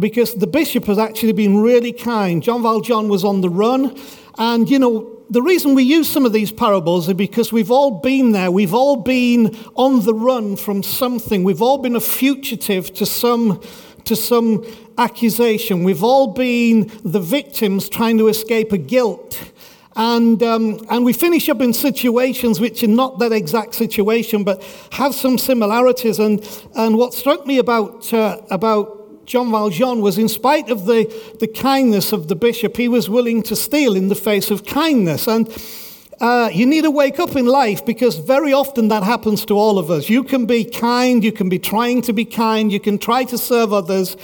because 0.00 0.34
the 0.34 0.46
bishop 0.46 0.86
has 0.86 0.98
actually 0.98 1.32
been 1.32 1.58
really 1.58 1.92
kind. 1.92 2.42
John 2.42 2.62
Valjean 2.62 3.08
was 3.08 3.24
on 3.24 3.40
the 3.42 3.50
run, 3.50 3.96
and 4.38 4.68
you 4.68 4.78
know, 4.78 5.18
the 5.28 5.42
reason 5.42 5.74
we 5.74 5.84
use 5.84 6.08
some 6.08 6.26
of 6.26 6.32
these 6.32 6.50
parables 6.50 7.08
is 7.08 7.14
because 7.14 7.52
we've 7.52 7.70
all 7.70 8.00
been 8.00 8.32
there. 8.32 8.50
We've 8.50 8.74
all 8.74 8.96
been 8.96 9.56
on 9.76 10.04
the 10.04 10.14
run 10.14 10.56
from 10.56 10.82
something. 10.82 11.44
We've 11.44 11.62
all 11.62 11.78
been 11.78 11.94
a 11.94 12.00
fugitive 12.00 12.92
to 12.94 13.06
some, 13.06 13.60
to 14.06 14.16
some 14.16 14.64
accusation. 15.00 15.82
We've 15.82 16.04
all 16.04 16.28
been 16.28 16.92
the 17.02 17.20
victims 17.20 17.88
trying 17.88 18.18
to 18.18 18.28
escape 18.28 18.70
a 18.72 18.78
guilt. 18.78 19.52
And, 19.96 20.42
um, 20.42 20.86
and 20.90 21.04
we 21.04 21.12
finish 21.12 21.48
up 21.48 21.60
in 21.60 21.72
situations 21.72 22.60
which 22.60 22.82
are 22.84 22.88
not 22.88 23.18
that 23.18 23.32
exact 23.32 23.74
situation, 23.74 24.44
but 24.44 24.62
have 24.92 25.14
some 25.14 25.38
similarities. 25.38 26.18
And, 26.18 26.46
and 26.76 26.96
what 26.96 27.14
struck 27.14 27.46
me 27.46 27.58
about, 27.58 28.12
uh, 28.12 28.40
about 28.50 29.26
John 29.26 29.50
Valjean 29.50 30.00
was, 30.00 30.18
in 30.18 30.28
spite 30.28 30.70
of 30.70 30.86
the, 30.86 31.12
the 31.40 31.48
kindness 31.48 32.12
of 32.12 32.28
the 32.28 32.36
bishop, 32.36 32.76
he 32.76 32.88
was 32.88 33.08
willing 33.08 33.42
to 33.44 33.56
steal 33.56 33.96
in 33.96 34.08
the 34.08 34.14
face 34.14 34.50
of 34.50 34.64
kindness. 34.64 35.26
And 35.26 35.48
uh, 36.20 36.50
you 36.52 36.66
need 36.66 36.84
to 36.84 36.90
wake 36.90 37.18
up 37.18 37.34
in 37.34 37.46
life 37.46 37.84
because 37.84 38.16
very 38.16 38.52
often 38.52 38.88
that 38.88 39.02
happens 39.02 39.46
to 39.46 39.54
all 39.54 39.78
of 39.78 39.90
us. 39.90 40.10
You 40.10 40.22
can 40.22 40.46
be 40.46 40.64
kind, 40.64 41.24
you 41.24 41.32
can 41.32 41.48
be 41.48 41.58
trying 41.58 42.02
to 42.02 42.12
be 42.12 42.26
kind, 42.26 42.70
you 42.70 42.80
can 42.80 42.98
try 42.98 43.24
to 43.24 43.38
serve 43.38 43.72
others, 43.72 44.16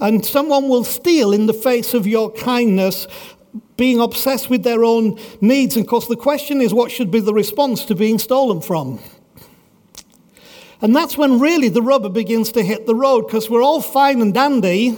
and 0.00 0.24
someone 0.24 0.68
will 0.68 0.84
steal 0.84 1.32
in 1.32 1.46
the 1.46 1.54
face 1.54 1.94
of 1.94 2.06
your 2.06 2.30
kindness, 2.32 3.06
being 3.76 4.00
obsessed 4.00 4.50
with 4.50 4.62
their 4.62 4.84
own 4.84 5.18
needs. 5.40 5.76
And 5.76 5.84
of 5.84 5.90
course, 5.90 6.06
the 6.06 6.16
question 6.16 6.60
is 6.60 6.74
what 6.74 6.90
should 6.90 7.10
be 7.10 7.20
the 7.20 7.34
response 7.34 7.84
to 7.86 7.94
being 7.94 8.18
stolen 8.18 8.60
from? 8.60 9.00
And 10.80 10.94
that's 10.94 11.18
when 11.18 11.40
really 11.40 11.68
the 11.68 11.82
rubber 11.82 12.08
begins 12.08 12.52
to 12.52 12.62
hit 12.62 12.86
the 12.86 12.94
road 12.94 13.26
because 13.26 13.50
we're 13.50 13.62
all 13.62 13.80
fine 13.80 14.20
and 14.20 14.32
dandy 14.32 14.96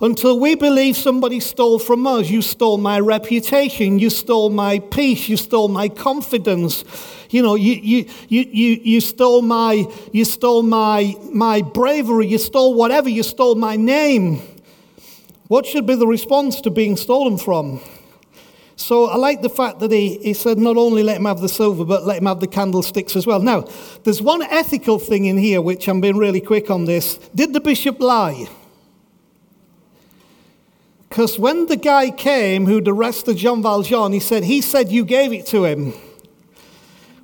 until 0.00 0.40
we 0.40 0.54
believe 0.54 0.96
somebody 0.96 1.40
stole 1.40 1.78
from 1.78 2.06
us. 2.06 2.30
You 2.30 2.42
stole 2.42 2.78
my 2.78 3.00
reputation. 3.00 3.98
You 3.98 4.10
stole 4.10 4.50
my 4.50 4.78
peace. 4.78 5.28
You 5.28 5.36
stole 5.36 5.68
my 5.68 5.88
confidence. 5.88 6.84
You 7.30 7.42
know, 7.42 7.54
you, 7.54 7.74
you, 7.74 8.10
you, 8.28 8.40
you, 8.50 8.80
you 8.82 9.00
stole, 9.00 9.42
my, 9.42 9.86
you 10.12 10.24
stole 10.24 10.62
my, 10.62 11.14
my 11.32 11.62
bravery. 11.62 12.26
You 12.26 12.38
stole 12.38 12.74
whatever. 12.74 13.08
You 13.08 13.22
stole 13.22 13.54
my 13.54 13.76
name. 13.76 14.40
What 15.48 15.66
should 15.66 15.86
be 15.86 15.96
the 15.96 16.06
response 16.06 16.60
to 16.62 16.70
being 16.70 16.96
stolen 16.96 17.36
from? 17.36 17.80
So 18.76 19.06
I 19.06 19.16
like 19.16 19.42
the 19.42 19.50
fact 19.50 19.80
that 19.80 19.92
he, 19.92 20.16
he 20.18 20.32
said 20.32 20.56
not 20.56 20.78
only 20.78 21.02
let 21.02 21.18
him 21.18 21.26
have 21.26 21.40
the 21.40 21.48
silver, 21.50 21.84
but 21.84 22.06
let 22.06 22.18
him 22.18 22.26
have 22.26 22.40
the 22.40 22.46
candlesticks 22.46 23.14
as 23.14 23.26
well. 23.26 23.40
Now, 23.40 23.68
there's 24.04 24.22
one 24.22 24.42
ethical 24.42 24.98
thing 24.98 25.26
in 25.26 25.36
here 25.36 25.60
which 25.60 25.86
I'm 25.86 26.00
being 26.00 26.16
really 26.16 26.40
quick 26.40 26.70
on 26.70 26.86
this. 26.86 27.18
Did 27.34 27.52
the 27.52 27.60
bishop 27.60 28.00
lie? 28.00 28.48
Because 31.10 31.40
when 31.40 31.66
the 31.66 31.76
guy 31.76 32.10
came 32.10 32.66
who'd 32.66 32.86
arrested 32.86 33.36
Jean 33.36 33.62
Valjean, 33.62 34.12
he 34.12 34.20
said, 34.20 34.44
he 34.44 34.60
said 34.60 34.90
you 34.90 35.04
gave 35.04 35.32
it 35.32 35.44
to 35.46 35.64
him. 35.64 35.92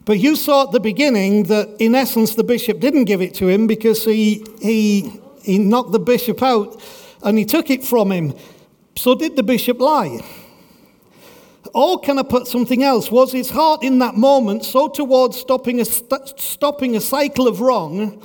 But 0.05 0.19
you 0.19 0.35
saw 0.35 0.65
at 0.65 0.73
the 0.73 0.81
beginning 0.81 1.45
that, 1.45 1.77
in 1.79 1.95
essence, 1.95 2.35
the 2.35 2.43
bishop 2.43 2.81
didn't 2.81 3.05
give 3.05 3.23
it 3.23 3.33
to 3.35 3.49
him 3.49 3.69
because 3.69 4.05
he, 4.05 4.45
he, 4.61 5.21
he 5.43 5.59
knocked 5.59 5.93
the 5.93 6.01
bishop 6.01 6.43
out 6.43 6.83
and 7.23 7.39
he 7.39 7.45
took 7.45 7.71
it 7.71 7.85
from 7.85 8.11
him. 8.11 8.35
So, 8.97 9.15
did 9.15 9.37
the 9.37 9.45
bishop 9.45 9.81
lie? 9.81 10.21
Or 11.73 12.01
can 12.01 12.19
I 12.19 12.23
put 12.25 12.49
something 12.49 12.83
else? 12.83 13.11
Was 13.11 13.31
his 13.31 13.51
heart 13.51 13.85
in 13.85 14.01
that 14.01 14.17
moment 14.17 14.65
so 14.65 14.89
towards 14.89 15.37
stopping 15.37 15.81
a, 15.81 15.85
st- 15.85 16.41
stopping 16.41 16.97
a 16.97 17.01
cycle 17.01 17.47
of 17.47 17.61
wrong 17.61 18.21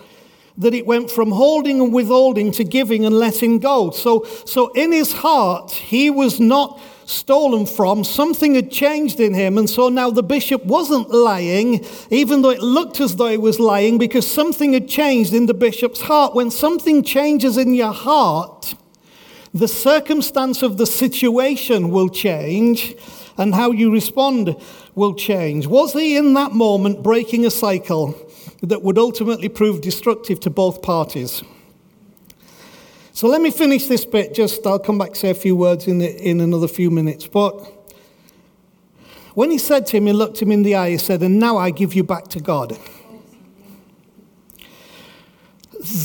that 0.58 0.74
it 0.74 0.86
went 0.86 1.10
from 1.10 1.32
holding 1.32 1.82
and 1.82 1.94
withholding 1.94 2.52
to 2.54 2.64
giving 2.64 3.06
and 3.06 3.18
letting 3.18 3.60
go? 3.60 3.92
So, 3.92 4.26
so 4.46 4.72
in 4.74 4.92
his 4.92 5.14
heart, 5.14 5.72
he 5.72 6.10
was 6.10 6.40
not 6.40 6.80
stolen 7.06 7.66
from. 7.66 8.04
Something 8.04 8.56
had 8.56 8.72
changed 8.72 9.20
in 9.20 9.34
him. 9.34 9.58
And 9.58 9.70
so 9.70 9.90
now 9.90 10.10
the 10.10 10.24
bishop 10.24 10.66
wasn't 10.66 11.10
lying, 11.10 11.86
even 12.10 12.42
though 12.42 12.50
it 12.50 12.62
looked 12.62 13.02
as 13.02 13.16
though 13.16 13.28
he 13.28 13.38
was 13.38 13.60
lying, 13.60 13.98
because 13.98 14.30
something 14.30 14.74
had 14.74 14.88
changed 14.88 15.34
in 15.34 15.46
the 15.46 15.54
bishop's 15.54 16.02
heart. 16.02 16.34
When 16.34 16.52
something 16.52 17.04
changes 17.04 17.58
in 17.58 17.74
your 17.74 17.94
heart, 17.94 18.76
the 19.54 19.68
circumstance 19.68 20.62
of 20.62 20.78
the 20.78 20.86
situation 20.86 21.90
will 21.90 22.10
change 22.10 22.96
and 23.38 23.54
how 23.54 23.72
you 23.72 23.92
respond 23.92 24.56
will 24.96 25.14
change. 25.14 25.68
Was 25.68 25.94
he 25.94 26.16
in 26.16 26.34
that 26.36 26.54
moment 26.54 27.04
breaking 27.04 27.46
a 27.46 27.52
cycle 27.52 28.16
that 28.62 28.82
would 28.82 28.98
ultimately 28.98 29.50
prove 29.50 29.82
destructive 29.82 30.40
to 30.42 30.50
both 30.50 30.82
parties? 30.82 31.44
So 33.14 33.28
let 33.28 33.42
me 33.42 33.52
finish 33.52 33.88
this 33.88 34.06
bit. 34.06 34.34
Just 34.34 34.66
I'll 34.66 34.80
come 34.80 34.98
back 34.98 35.16
say 35.16 35.30
a 35.30 35.36
few 35.36 35.56
words 35.56 35.88
in, 35.88 36.00
the, 36.00 36.16
in 36.28 36.40
another 36.40 36.68
few 36.68 36.90
minutes. 36.90 37.28
But 37.28 37.54
when 39.34 39.52
he 39.52 39.58
said 39.58 39.86
to 39.88 39.98
him, 39.98 40.08
he 40.08 40.14
looked 40.14 40.42
him 40.42 40.52
in 40.52 40.64
the 40.64 40.76
eye, 40.76 40.92
he 40.92 40.98
said, 40.98 41.22
And 41.22 41.40
now 41.40 41.58
I 41.58 41.72
give 41.72 41.94
you 41.94 42.04
back 42.04 42.30
to 42.30 42.40
God. 42.40 42.78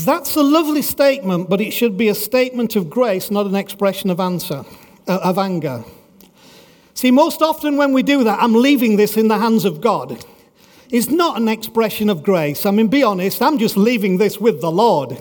That's 0.04 0.36
a 0.36 0.42
lovely 0.42 0.82
statement, 0.82 1.50
but 1.50 1.60
it 1.60 1.70
should 1.70 1.98
be 1.98 2.08
a 2.08 2.14
statement 2.14 2.76
of 2.76 2.88
grace, 2.88 3.30
not 3.30 3.46
an 3.46 3.54
expression 3.54 4.10
of 4.10 4.20
answer, 4.20 4.64
uh, 5.06 5.20
of 5.22 5.38
anger. 5.38 5.84
See, 6.94 7.10
most 7.10 7.42
often 7.42 7.76
when 7.76 7.92
we 7.92 8.02
do 8.02 8.24
that, 8.24 8.42
I'm 8.42 8.54
leaving 8.54 8.96
this 8.96 9.16
in 9.18 9.28
the 9.28 9.38
hands 9.38 9.64
of 9.64 9.80
God. 9.80 10.24
It's 10.90 11.08
not 11.08 11.40
an 11.40 11.48
expression 11.48 12.08
of 12.10 12.22
grace. 12.22 12.64
I 12.66 12.70
mean, 12.70 12.88
be 12.88 13.02
honest, 13.02 13.42
I'm 13.42 13.58
just 13.58 13.76
leaving 13.76 14.18
this 14.18 14.38
with 14.38 14.60
the 14.60 14.70
Lord. 14.70 15.16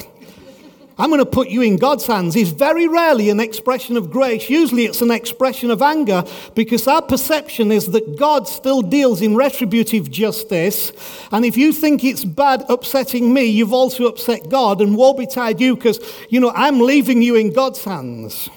I'm 0.97 1.09
going 1.09 1.19
to 1.19 1.25
put 1.25 1.49
you 1.49 1.61
in 1.61 1.75
God's 1.75 2.07
hands. 2.07 2.37
It's 2.37 2.51
very 2.51 2.87
rarely 2.87 3.29
an 3.29 3.41
expression 3.41 3.97
of 3.97 4.09
grace. 4.09 4.49
Usually 4.49 4.85
it's 4.85 5.01
an 5.01 5.11
expression 5.11 5.69
of 5.69 5.81
anger 5.81 6.23
because 6.53 6.87
our 6.87 7.01
perception 7.01 7.69
is 7.71 7.87
that 7.91 8.17
God 8.17 8.47
still 8.47 8.81
deals 8.81 9.21
in 9.21 9.35
retributive 9.35 10.09
justice. 10.09 10.93
And 11.33 11.43
if 11.43 11.57
you 11.57 11.73
think 11.73 12.05
it's 12.05 12.23
bad 12.23 12.63
upsetting 12.69 13.33
me, 13.33 13.43
you've 13.45 13.73
also 13.73 14.05
upset 14.05 14.49
God. 14.49 14.79
And 14.79 14.95
woe 14.95 15.13
betide 15.13 15.59
you 15.59 15.75
because, 15.75 15.99
you 16.29 16.39
know, 16.39 16.53
I'm 16.55 16.79
leaving 16.79 17.21
you 17.21 17.35
in 17.35 17.51
God's 17.51 17.83
hands. 17.83 18.49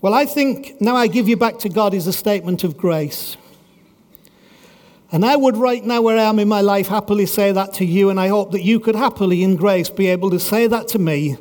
Well, 0.00 0.14
I 0.14 0.24
think 0.24 0.80
now 0.80 0.96
I 0.96 1.08
give 1.08 1.28
you 1.28 1.36
back 1.36 1.58
to 1.58 1.68
God 1.68 1.92
is 1.92 2.06
a 2.06 2.12
statement 2.12 2.64
of 2.64 2.78
grace. 2.78 3.36
And 5.12 5.24
I 5.24 5.36
would, 5.36 5.56
right 5.56 5.84
now, 5.84 6.02
where 6.02 6.18
I 6.18 6.24
am 6.24 6.38
in 6.38 6.48
my 6.48 6.60
life, 6.60 6.88
happily 6.88 7.26
say 7.26 7.52
that 7.52 7.74
to 7.74 7.84
you, 7.84 8.10
and 8.10 8.18
I 8.18 8.28
hope 8.28 8.50
that 8.52 8.62
you 8.62 8.80
could 8.80 8.96
happily, 8.96 9.42
in 9.44 9.56
grace, 9.56 9.88
be 9.88 10.08
able 10.08 10.30
to 10.30 10.40
say 10.40 10.66
that 10.66 10.88
to 10.88 10.98
me, 10.98 11.36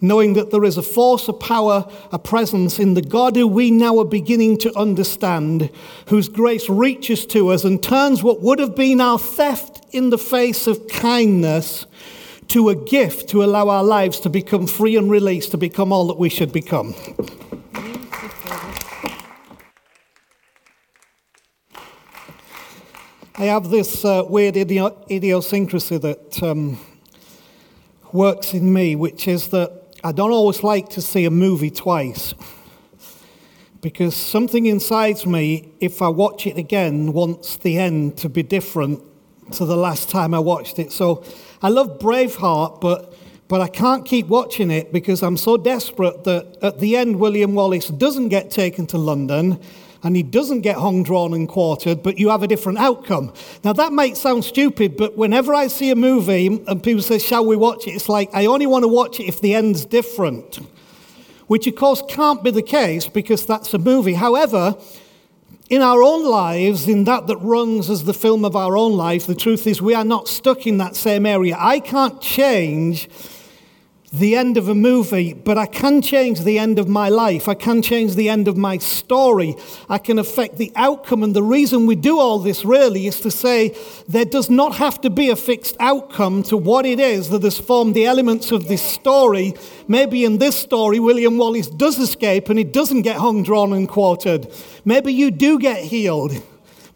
knowing 0.00 0.34
that 0.34 0.50
there 0.50 0.64
is 0.64 0.76
a 0.76 0.82
force, 0.82 1.28
a 1.28 1.32
power, 1.32 1.90
a 2.10 2.18
presence 2.18 2.80
in 2.80 2.94
the 2.94 3.02
God 3.02 3.36
who 3.36 3.46
we 3.46 3.70
now 3.70 3.98
are 3.98 4.04
beginning 4.04 4.58
to 4.58 4.76
understand, 4.76 5.70
whose 6.08 6.28
grace 6.28 6.68
reaches 6.68 7.24
to 7.26 7.48
us 7.48 7.64
and 7.64 7.80
turns 7.82 8.22
what 8.22 8.42
would 8.42 8.58
have 8.58 8.74
been 8.74 9.00
our 9.00 9.18
theft 9.18 9.84
in 9.92 10.10
the 10.10 10.18
face 10.18 10.66
of 10.66 10.88
kindness 10.88 11.86
to 12.48 12.68
a 12.68 12.74
gift 12.74 13.28
to 13.30 13.42
allow 13.42 13.68
our 13.68 13.84
lives 13.84 14.20
to 14.20 14.28
become 14.28 14.66
free 14.66 14.96
and 14.96 15.10
released, 15.10 15.52
to 15.52 15.56
become 15.56 15.92
all 15.92 16.06
that 16.08 16.18
we 16.18 16.28
should 16.28 16.52
become. 16.52 16.94
I 23.38 23.44
have 23.44 23.68
this 23.68 24.02
uh, 24.02 24.24
weird 24.26 24.56
idiosyncrasy 24.56 25.98
that 25.98 26.42
um, 26.42 26.80
works 28.10 28.54
in 28.54 28.72
me, 28.72 28.96
which 28.96 29.28
is 29.28 29.48
that 29.48 29.72
I 30.02 30.12
don't 30.12 30.30
always 30.30 30.62
like 30.62 30.88
to 30.90 31.02
see 31.02 31.26
a 31.26 31.30
movie 31.30 31.70
twice. 31.70 32.32
Because 33.82 34.16
something 34.16 34.64
inside 34.64 35.26
me, 35.26 35.70
if 35.80 36.00
I 36.00 36.08
watch 36.08 36.46
it 36.46 36.56
again, 36.56 37.12
wants 37.12 37.56
the 37.56 37.76
end 37.76 38.16
to 38.18 38.30
be 38.30 38.42
different 38.42 39.02
to 39.52 39.66
the 39.66 39.76
last 39.76 40.08
time 40.08 40.32
I 40.32 40.38
watched 40.38 40.78
it. 40.78 40.90
So 40.90 41.22
I 41.60 41.68
love 41.68 41.98
Braveheart, 41.98 42.80
but, 42.80 43.12
but 43.48 43.60
I 43.60 43.68
can't 43.68 44.06
keep 44.06 44.28
watching 44.28 44.70
it 44.70 44.94
because 44.94 45.22
I'm 45.22 45.36
so 45.36 45.58
desperate 45.58 46.24
that 46.24 46.56
at 46.62 46.80
the 46.80 46.96
end, 46.96 47.20
William 47.20 47.54
Wallace 47.54 47.88
doesn't 47.88 48.30
get 48.30 48.50
taken 48.50 48.86
to 48.86 48.96
London 48.96 49.60
and 50.06 50.14
he 50.14 50.22
doesn't 50.22 50.60
get 50.60 50.76
hung, 50.76 51.02
drawn, 51.02 51.34
and 51.34 51.48
quartered, 51.48 52.00
but 52.00 52.16
you 52.16 52.28
have 52.28 52.44
a 52.44 52.46
different 52.46 52.78
outcome. 52.78 53.32
Now, 53.64 53.72
that 53.72 53.92
might 53.92 54.16
sound 54.16 54.44
stupid, 54.44 54.96
but 54.96 55.16
whenever 55.16 55.52
I 55.52 55.66
see 55.66 55.90
a 55.90 55.96
movie 55.96 56.46
and 56.46 56.80
people 56.80 57.02
say, 57.02 57.18
Shall 57.18 57.44
we 57.44 57.56
watch 57.56 57.88
it? 57.88 57.90
It's 57.90 58.08
like, 58.08 58.30
I 58.32 58.46
only 58.46 58.66
want 58.66 58.84
to 58.84 58.88
watch 58.88 59.18
it 59.18 59.24
if 59.24 59.40
the 59.40 59.52
end's 59.56 59.84
different, 59.84 60.60
which, 61.48 61.66
of 61.66 61.74
course, 61.74 62.04
can't 62.08 62.44
be 62.44 62.52
the 62.52 62.62
case 62.62 63.08
because 63.08 63.44
that's 63.44 63.74
a 63.74 63.78
movie. 63.78 64.14
However, 64.14 64.76
in 65.70 65.82
our 65.82 66.00
own 66.04 66.24
lives, 66.24 66.86
in 66.86 67.02
that 67.02 67.26
that 67.26 67.38
runs 67.38 67.90
as 67.90 68.04
the 68.04 68.14
film 68.14 68.44
of 68.44 68.54
our 68.54 68.76
own 68.76 68.92
life, 68.92 69.26
the 69.26 69.34
truth 69.34 69.66
is 69.66 69.82
we 69.82 69.94
are 69.94 70.04
not 70.04 70.28
stuck 70.28 70.68
in 70.68 70.78
that 70.78 70.94
same 70.94 71.26
area. 71.26 71.56
I 71.58 71.80
can't 71.80 72.20
change 72.20 73.08
the 74.18 74.34
end 74.34 74.56
of 74.56 74.68
a 74.68 74.74
movie, 74.74 75.32
but 75.32 75.58
I 75.58 75.66
can 75.66 76.00
change 76.00 76.40
the 76.40 76.58
end 76.58 76.78
of 76.78 76.88
my 76.88 77.08
life. 77.08 77.48
I 77.48 77.54
can 77.54 77.82
change 77.82 78.14
the 78.14 78.28
end 78.28 78.48
of 78.48 78.56
my 78.56 78.78
story. 78.78 79.56
I 79.88 79.98
can 79.98 80.18
affect 80.18 80.56
the 80.56 80.72
outcome. 80.74 81.22
And 81.22 81.34
the 81.34 81.42
reason 81.42 81.86
we 81.86 81.96
do 81.96 82.18
all 82.18 82.38
this 82.38 82.64
really 82.64 83.06
is 83.06 83.20
to 83.20 83.30
say 83.30 83.76
there 84.08 84.24
does 84.24 84.48
not 84.48 84.76
have 84.76 85.00
to 85.02 85.10
be 85.10 85.30
a 85.30 85.36
fixed 85.36 85.76
outcome 85.80 86.42
to 86.44 86.56
what 86.56 86.86
it 86.86 87.00
is 87.00 87.28
that 87.30 87.42
has 87.42 87.58
formed 87.58 87.94
the 87.94 88.06
elements 88.06 88.52
of 88.52 88.68
this 88.68 88.82
story. 88.82 89.54
Maybe 89.88 90.24
in 90.24 90.38
this 90.38 90.58
story, 90.58 90.98
William 90.98 91.36
Wallace 91.36 91.68
does 91.68 91.98
escape 91.98 92.48
and 92.48 92.58
he 92.58 92.64
doesn't 92.64 93.02
get 93.02 93.16
hung, 93.16 93.42
drawn, 93.42 93.72
and 93.72 93.88
quartered. 93.88 94.48
Maybe 94.84 95.12
you 95.12 95.30
do 95.30 95.58
get 95.58 95.82
healed. 95.82 96.32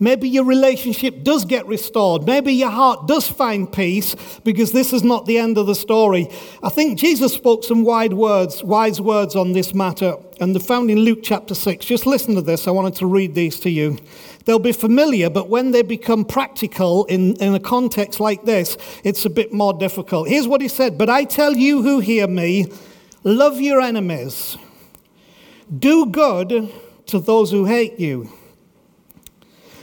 Maybe 0.03 0.31
your 0.31 0.45
relationship 0.45 1.23
does 1.23 1.45
get 1.45 1.67
restored. 1.67 2.25
Maybe 2.25 2.55
your 2.55 2.71
heart 2.71 3.07
does 3.07 3.29
find 3.29 3.71
peace 3.71 4.17
because 4.45 4.73
this 4.73 4.95
is 4.95 5.05
not 5.05 5.27
the 5.27 5.37
end 5.37 5.59
of 5.59 5.67
the 5.67 5.75
story. 5.75 6.27
I 6.63 6.71
think 6.71 6.99
Jesus 6.99 7.35
spoke 7.35 7.65
some 7.65 7.85
wide 7.85 8.15
words, 8.15 8.65
wise 8.65 8.99
words 8.99 9.37
on 9.37 9.53
this 9.53 9.75
matter, 9.75 10.17
and 10.41 10.55
they're 10.55 10.61
found 10.61 10.91
in 10.91 11.01
Luke 11.01 11.19
chapter 11.23 11.55
6. 11.55 11.85
Just 11.85 12.07
listen 12.07 12.35
to 12.35 12.41
this. 12.41 12.67
I 12.67 12.71
wanted 12.71 12.95
to 12.95 13.07
read 13.07 13.35
these 13.35 13.61
to 13.61 13.69
you. 13.69 13.99
They'll 14.47 14.59
be 14.59 14.73
familiar, 14.73 15.29
but 15.29 15.51
when 15.51 15.73
they 15.73 15.83
become 15.83 16.25
practical 16.25 17.05
in, 17.05 17.37
in 17.37 17.55
a 17.55 17.61
context 17.61 18.21
like 18.21 18.45
this, 18.45 18.79
it's 19.05 19.27
a 19.27 19.31
bit 19.31 19.53
more 19.53 19.75
difficult. 19.75 20.29
Here's 20.29 20.49
what 20.49 20.63
he 20.63 20.69
said 20.69 20.97
But 20.97 21.11
I 21.11 21.25
tell 21.25 21.53
you 21.53 21.83
who 21.83 22.01
hear 22.01 22.27
me, 22.27 22.73
love 23.23 23.61
your 23.61 23.83
enemies, 23.83 24.57
do 25.79 26.07
good 26.07 26.73
to 27.09 27.19
those 27.19 27.51
who 27.51 27.67
hate 27.67 28.01
you. 28.01 28.33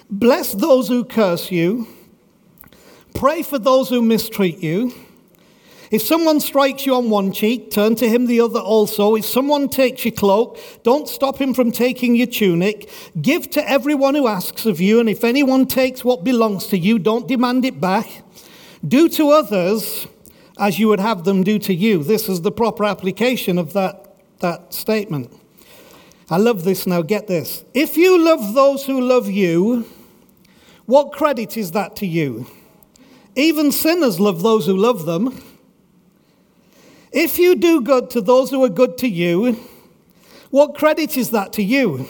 Bless 0.09 0.53
those 0.53 0.87
who 0.87 1.03
curse 1.03 1.51
you. 1.51 1.87
Pray 3.13 3.41
for 3.41 3.59
those 3.59 3.89
who 3.89 4.01
mistreat 4.01 4.59
you. 4.59 4.93
If 5.89 6.01
someone 6.01 6.39
strikes 6.39 6.85
you 6.85 6.95
on 6.95 7.09
one 7.09 7.31
cheek, 7.31 7.71
turn 7.71 7.95
to 7.95 8.09
him 8.09 8.25
the 8.25 8.41
other 8.41 8.59
also. 8.59 9.15
If 9.15 9.25
someone 9.25 9.69
takes 9.69 10.03
your 10.05 10.13
cloak, 10.13 10.59
don't 10.83 11.07
stop 11.07 11.39
him 11.39 11.53
from 11.53 11.71
taking 11.71 12.15
your 12.15 12.27
tunic. 12.27 12.89
Give 13.21 13.49
to 13.51 13.69
everyone 13.69 14.15
who 14.15 14.27
asks 14.27 14.65
of 14.65 14.81
you, 14.81 14.99
and 14.99 15.09
if 15.09 15.23
anyone 15.23 15.65
takes 15.65 16.03
what 16.03 16.23
belongs 16.23 16.67
to 16.67 16.77
you, 16.77 16.99
don't 16.99 17.27
demand 17.27 17.63
it 17.63 17.79
back. 17.79 18.23
Do 18.85 19.07
to 19.09 19.29
others 19.29 20.07
as 20.59 20.77
you 20.77 20.87
would 20.89 20.99
have 20.99 21.23
them 21.23 21.43
do 21.43 21.57
to 21.59 21.73
you. 21.73 22.03
This 22.03 22.27
is 22.27 22.41
the 22.41 22.51
proper 22.51 22.83
application 22.83 23.57
of 23.57 23.73
that, 23.73 24.17
that 24.39 24.73
statement. 24.73 25.31
I 26.29 26.37
love 26.37 26.65
this 26.65 26.85
now. 26.85 27.01
Get 27.01 27.27
this. 27.27 27.63
If 27.73 27.95
you 27.95 28.23
love 28.23 28.53
those 28.53 28.85
who 28.85 28.99
love 28.99 29.29
you, 29.29 29.85
what 30.88 31.12
credit 31.12 31.58
is 31.58 31.72
that 31.72 31.96
to 31.98 32.08
you? 32.08 32.48
Even 33.36 33.72
sinners 33.72 34.20
love 34.20 34.41
those 34.41 34.65
who 34.65 34.75
love 34.75 35.06
them. 35.06 35.39
If 37.12 37.38
you 37.38 37.56
do 37.56 37.82
good 37.82 38.10
to 38.12 38.22
those 38.22 38.50
who 38.50 38.63
are 38.63 38.70
good 38.70 38.98
to 39.00 39.08
you, 39.08 39.60
what 40.50 40.75
credit 40.75 41.17
is 41.17 41.29
that 41.32 41.53
to 41.53 41.63
you? 41.63 42.08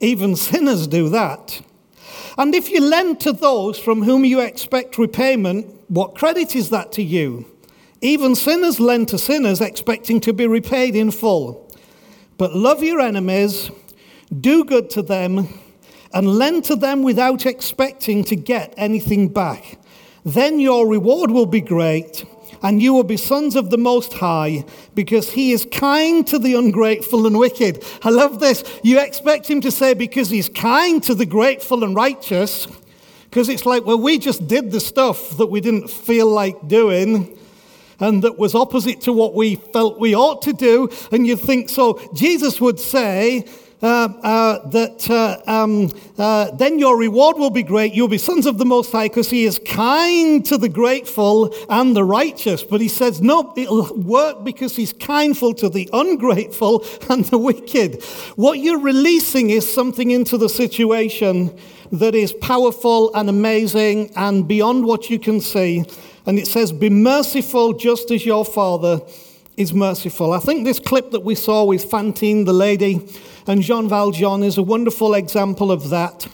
Even 0.00 0.36
sinners 0.36 0.86
do 0.88 1.08
that. 1.08 1.62
And 2.36 2.54
if 2.54 2.70
you 2.70 2.80
lend 2.80 3.20
to 3.20 3.32
those 3.32 3.78
from 3.78 4.02
whom 4.02 4.24
you 4.24 4.40
expect 4.40 4.98
repayment, 4.98 5.72
what 5.88 6.16
credit 6.16 6.56
is 6.56 6.70
that 6.70 6.90
to 6.92 7.02
you? 7.02 7.46
Even 8.00 8.34
sinners 8.34 8.80
lend 8.80 9.08
to 9.08 9.18
sinners 9.18 9.60
expecting 9.60 10.20
to 10.22 10.32
be 10.32 10.46
repaid 10.46 10.96
in 10.96 11.12
full. 11.12 11.70
But 12.36 12.54
love 12.54 12.82
your 12.82 13.00
enemies, 13.00 13.70
do 14.40 14.64
good 14.64 14.90
to 14.90 15.02
them, 15.02 15.48
and 16.14 16.38
lend 16.38 16.64
to 16.64 16.76
them 16.76 17.02
without 17.02 17.46
expecting 17.46 18.24
to 18.24 18.36
get 18.36 18.74
anything 18.76 19.28
back. 19.28 19.78
Then 20.24 20.60
your 20.60 20.86
reward 20.86 21.30
will 21.30 21.46
be 21.46 21.60
great, 21.60 22.24
and 22.62 22.80
you 22.80 22.92
will 22.92 23.04
be 23.04 23.16
sons 23.16 23.56
of 23.56 23.70
the 23.70 23.78
Most 23.78 24.12
High, 24.12 24.64
because 24.94 25.32
He 25.32 25.52
is 25.52 25.66
kind 25.72 26.26
to 26.28 26.38
the 26.38 26.54
ungrateful 26.54 27.26
and 27.26 27.38
wicked. 27.38 27.84
I 28.02 28.10
love 28.10 28.40
this. 28.40 28.62
You 28.82 29.00
expect 29.00 29.50
Him 29.50 29.60
to 29.62 29.70
say, 29.70 29.94
because 29.94 30.30
He's 30.30 30.48
kind 30.48 31.02
to 31.04 31.14
the 31.14 31.26
grateful 31.26 31.82
and 31.82 31.96
righteous, 31.96 32.66
because 33.24 33.48
it's 33.48 33.66
like, 33.66 33.84
well, 33.84 34.00
we 34.00 34.18
just 34.18 34.46
did 34.46 34.70
the 34.70 34.80
stuff 34.80 35.36
that 35.38 35.46
we 35.46 35.60
didn't 35.60 35.88
feel 35.88 36.28
like 36.28 36.68
doing 36.68 37.38
and 38.02 38.24
that 38.24 38.36
was 38.36 38.54
opposite 38.54 39.00
to 39.02 39.12
what 39.12 39.32
we 39.32 39.54
felt 39.54 40.00
we 40.00 40.14
ought 40.14 40.42
to 40.42 40.52
do. 40.52 40.88
And 41.12 41.24
you 41.24 41.36
think 41.36 41.68
so. 41.68 42.00
Jesus 42.14 42.60
would 42.60 42.80
say, 42.80 43.46
that 43.82 45.10
uh, 45.10 45.50
um, 45.50 45.90
uh, 46.16 46.52
then 46.52 46.78
your 46.78 46.96
reward 46.96 47.36
will 47.36 47.50
be 47.50 47.64
great. 47.64 47.92
You'll 47.92 48.06
be 48.06 48.18
sons 48.18 48.46
of 48.46 48.58
the 48.58 48.64
Most 48.64 48.92
High 48.92 49.08
because 49.08 49.28
He 49.28 49.44
is 49.44 49.58
kind 49.58 50.44
to 50.46 50.56
the 50.56 50.68
grateful 50.68 51.52
and 51.68 51.96
the 51.96 52.04
righteous. 52.04 52.62
But 52.62 52.80
He 52.80 52.88
says, 52.88 53.20
no, 53.20 53.52
it'll 53.56 53.92
work 53.96 54.44
because 54.44 54.76
He's 54.76 54.92
kindful 54.92 55.54
to 55.54 55.68
the 55.68 55.90
ungrateful 55.92 56.86
and 57.10 57.24
the 57.26 57.38
wicked. 57.38 58.02
What 58.36 58.60
you're 58.60 58.78
releasing 58.78 59.50
is 59.50 59.72
something 59.72 60.12
into 60.12 60.38
the 60.38 60.48
situation 60.48 61.58
that 61.90 62.14
is 62.14 62.32
powerful 62.34 63.12
and 63.14 63.28
amazing 63.28 64.12
and 64.16 64.46
beyond 64.46 64.84
what 64.84 65.10
you 65.10 65.18
can 65.18 65.40
see. 65.40 65.84
And 66.24 66.38
it 66.38 66.46
says, 66.46 66.70
Be 66.70 66.88
merciful 66.88 67.72
just 67.72 68.12
as 68.12 68.24
your 68.24 68.44
Father 68.44 69.00
is 69.56 69.72
merciful. 69.72 70.32
I 70.32 70.38
think 70.38 70.64
this 70.64 70.78
clip 70.78 71.10
that 71.10 71.20
we 71.20 71.34
saw 71.34 71.64
with 71.64 71.84
Fantine, 71.84 72.44
the 72.44 72.52
lady, 72.52 73.08
and 73.46 73.62
Jean 73.62 73.88
Valjean 73.88 74.42
is 74.42 74.56
a 74.58 74.62
wonderful 74.62 75.14
example 75.14 75.70
of 75.70 75.90
that. 75.90 76.26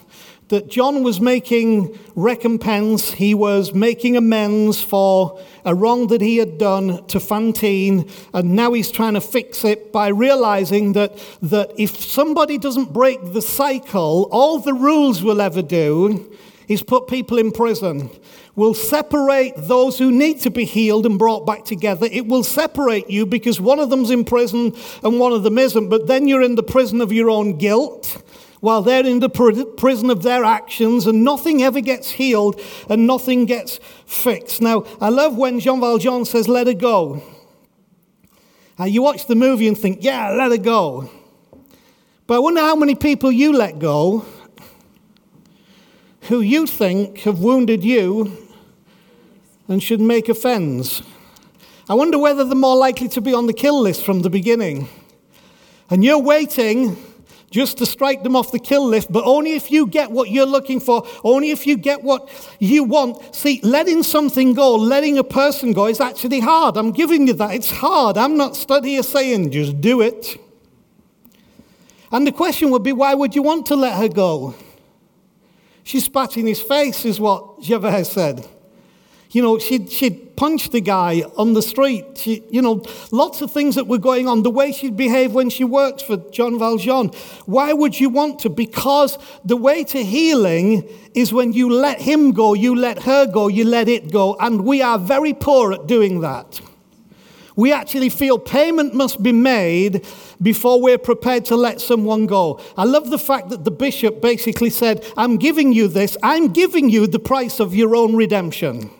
That 0.48 0.68
John 0.68 1.02
was 1.02 1.20
making 1.20 1.98
recompense, 2.14 3.12
he 3.12 3.34
was 3.34 3.74
making 3.74 4.16
amends 4.16 4.80
for 4.80 5.38
a 5.66 5.74
wrong 5.74 6.06
that 6.06 6.22
he 6.22 6.38
had 6.38 6.56
done 6.56 7.04
to 7.08 7.20
Fantine, 7.20 8.08
and 8.32 8.56
now 8.56 8.72
he's 8.72 8.90
trying 8.90 9.12
to 9.14 9.20
fix 9.20 9.62
it 9.64 9.92
by 9.92 10.08
realizing 10.08 10.94
that, 10.94 11.18
that 11.42 11.72
if 11.76 12.00
somebody 12.00 12.56
doesn't 12.56 12.94
break 12.94 13.34
the 13.34 13.42
cycle, 13.42 14.26
all 14.30 14.58
the 14.58 14.72
rules 14.72 15.22
will 15.22 15.42
ever 15.42 15.60
do 15.60 16.34
is 16.68 16.82
put 16.82 17.08
people 17.08 17.38
in 17.38 17.50
prison 17.50 18.10
will 18.54 18.74
separate 18.74 19.54
those 19.56 19.98
who 19.98 20.12
need 20.12 20.40
to 20.40 20.50
be 20.50 20.64
healed 20.64 21.06
and 21.06 21.18
brought 21.18 21.46
back 21.46 21.64
together. 21.64 22.06
It 22.10 22.26
will 22.26 22.44
separate 22.44 23.08
you 23.08 23.24
because 23.24 23.60
one 23.60 23.78
of 23.78 23.88
them's 23.88 24.10
in 24.10 24.24
prison 24.24 24.74
and 25.02 25.18
one 25.18 25.32
of 25.32 25.42
them 25.44 25.58
isn't, 25.58 25.88
but 25.88 26.06
then 26.06 26.28
you're 26.28 26.42
in 26.42 26.56
the 26.56 26.62
prison 26.62 27.00
of 27.00 27.12
your 27.12 27.30
own 27.30 27.56
guilt 27.56 28.22
while 28.60 28.82
they're 28.82 29.06
in 29.06 29.20
the 29.20 29.28
prison 29.76 30.10
of 30.10 30.24
their 30.24 30.44
actions, 30.44 31.06
and 31.06 31.22
nothing 31.22 31.62
ever 31.62 31.80
gets 31.80 32.10
healed 32.10 32.60
and 32.88 33.06
nothing 33.06 33.44
gets 33.44 33.78
fixed. 34.04 34.60
Now, 34.60 34.84
I 35.00 35.10
love 35.10 35.36
when 35.36 35.60
Jean 35.60 35.80
Valjean 35.80 36.24
says, 36.24 36.48
Let 36.48 36.66
her 36.66 36.74
go. 36.74 37.22
Uh, 38.80 38.84
you 38.84 39.02
watch 39.02 39.26
the 39.26 39.36
movie 39.36 39.68
and 39.68 39.78
think, 39.78 39.98
Yeah, 40.00 40.30
let 40.30 40.50
her 40.50 40.58
go. 40.58 41.08
But 42.26 42.34
I 42.34 42.38
wonder 42.40 42.60
how 42.60 42.74
many 42.74 42.96
people 42.96 43.30
you 43.30 43.52
let 43.52 43.78
go 43.78 44.26
who 46.28 46.40
you 46.40 46.66
think 46.66 47.20
have 47.20 47.40
wounded 47.40 47.82
you 47.82 48.36
and 49.66 49.82
should 49.82 50.00
make 50.00 50.28
offense. 50.28 51.02
I 51.88 51.94
wonder 51.94 52.18
whether 52.18 52.44
they're 52.44 52.54
more 52.54 52.76
likely 52.76 53.08
to 53.08 53.20
be 53.20 53.32
on 53.32 53.46
the 53.46 53.54
kill 53.54 53.80
list 53.80 54.04
from 54.04 54.20
the 54.20 54.28
beginning. 54.28 54.88
And 55.90 56.04
you're 56.04 56.20
waiting 56.20 57.02
just 57.50 57.78
to 57.78 57.86
strike 57.86 58.22
them 58.22 58.36
off 58.36 58.52
the 58.52 58.58
kill 58.58 58.86
list, 58.86 59.10
but 59.10 59.24
only 59.24 59.54
if 59.54 59.70
you 59.70 59.86
get 59.86 60.10
what 60.10 60.28
you're 60.28 60.46
looking 60.46 60.80
for, 60.80 61.06
only 61.24 61.50
if 61.50 61.66
you 61.66 61.78
get 61.78 62.02
what 62.02 62.28
you 62.58 62.84
want. 62.84 63.34
See, 63.34 63.60
letting 63.62 64.02
something 64.02 64.52
go, 64.52 64.74
letting 64.74 65.16
a 65.16 65.24
person 65.24 65.72
go 65.72 65.86
is 65.86 65.98
actually 65.98 66.40
hard. 66.40 66.76
I'm 66.76 66.92
giving 66.92 67.26
you 67.26 67.32
that. 67.34 67.54
It's 67.54 67.70
hard. 67.70 68.18
I'm 68.18 68.36
not 68.36 68.54
studying 68.54 69.02
saying 69.02 69.50
just 69.50 69.80
do 69.80 70.02
it. 70.02 70.38
And 72.12 72.26
the 72.26 72.32
question 72.32 72.70
would 72.70 72.82
be 72.82 72.92
why 72.92 73.14
would 73.14 73.34
you 73.34 73.42
want 73.42 73.64
to 73.66 73.76
let 73.76 73.96
her 73.96 74.08
go? 74.08 74.54
She 75.88 76.00
spat 76.00 76.36
in 76.36 76.46
his 76.46 76.60
face, 76.60 77.06
is 77.06 77.18
what 77.18 77.62
Javert 77.62 78.04
said. 78.04 78.46
You 79.30 79.40
know, 79.40 79.58
she'd, 79.58 79.90
she'd 79.90 80.36
punched 80.36 80.72
the 80.72 80.82
guy 80.82 81.22
on 81.38 81.54
the 81.54 81.62
street. 81.62 82.18
She, 82.18 82.42
you 82.50 82.60
know, 82.60 82.84
lots 83.10 83.40
of 83.40 83.50
things 83.50 83.74
that 83.76 83.86
were 83.86 83.96
going 83.96 84.28
on. 84.28 84.42
The 84.42 84.50
way 84.50 84.70
she'd 84.70 84.98
behave 84.98 85.32
when 85.32 85.48
she 85.48 85.64
worked 85.64 86.02
for 86.02 86.18
Jean 86.30 86.58
Valjean. 86.58 87.08
Why 87.46 87.72
would 87.72 87.98
you 87.98 88.10
want 88.10 88.40
to? 88.40 88.50
Because 88.50 89.16
the 89.46 89.56
way 89.56 89.82
to 89.84 90.04
healing 90.04 90.86
is 91.14 91.32
when 91.32 91.54
you 91.54 91.70
let 91.72 92.02
him 92.02 92.32
go, 92.32 92.52
you 92.52 92.76
let 92.76 93.04
her 93.04 93.24
go, 93.24 93.48
you 93.48 93.64
let 93.64 93.88
it 93.88 94.12
go. 94.12 94.36
And 94.38 94.66
we 94.66 94.82
are 94.82 94.98
very 94.98 95.32
poor 95.32 95.72
at 95.72 95.86
doing 95.86 96.20
that. 96.20 96.60
We 97.58 97.72
actually 97.72 98.10
feel 98.10 98.38
payment 98.38 98.94
must 98.94 99.20
be 99.20 99.32
made 99.32 100.06
before 100.40 100.80
we're 100.80 100.96
prepared 100.96 101.44
to 101.46 101.56
let 101.56 101.80
someone 101.80 102.26
go. 102.26 102.60
I 102.76 102.84
love 102.84 103.10
the 103.10 103.18
fact 103.18 103.48
that 103.48 103.64
the 103.64 103.72
bishop 103.72 104.20
basically 104.20 104.70
said, 104.70 105.04
I'm 105.16 105.38
giving 105.38 105.72
you 105.72 105.88
this, 105.88 106.16
I'm 106.22 106.52
giving 106.52 106.88
you 106.88 107.08
the 107.08 107.18
price 107.18 107.58
of 107.58 107.74
your 107.74 107.96
own 107.96 108.14
redemption. 108.14 108.92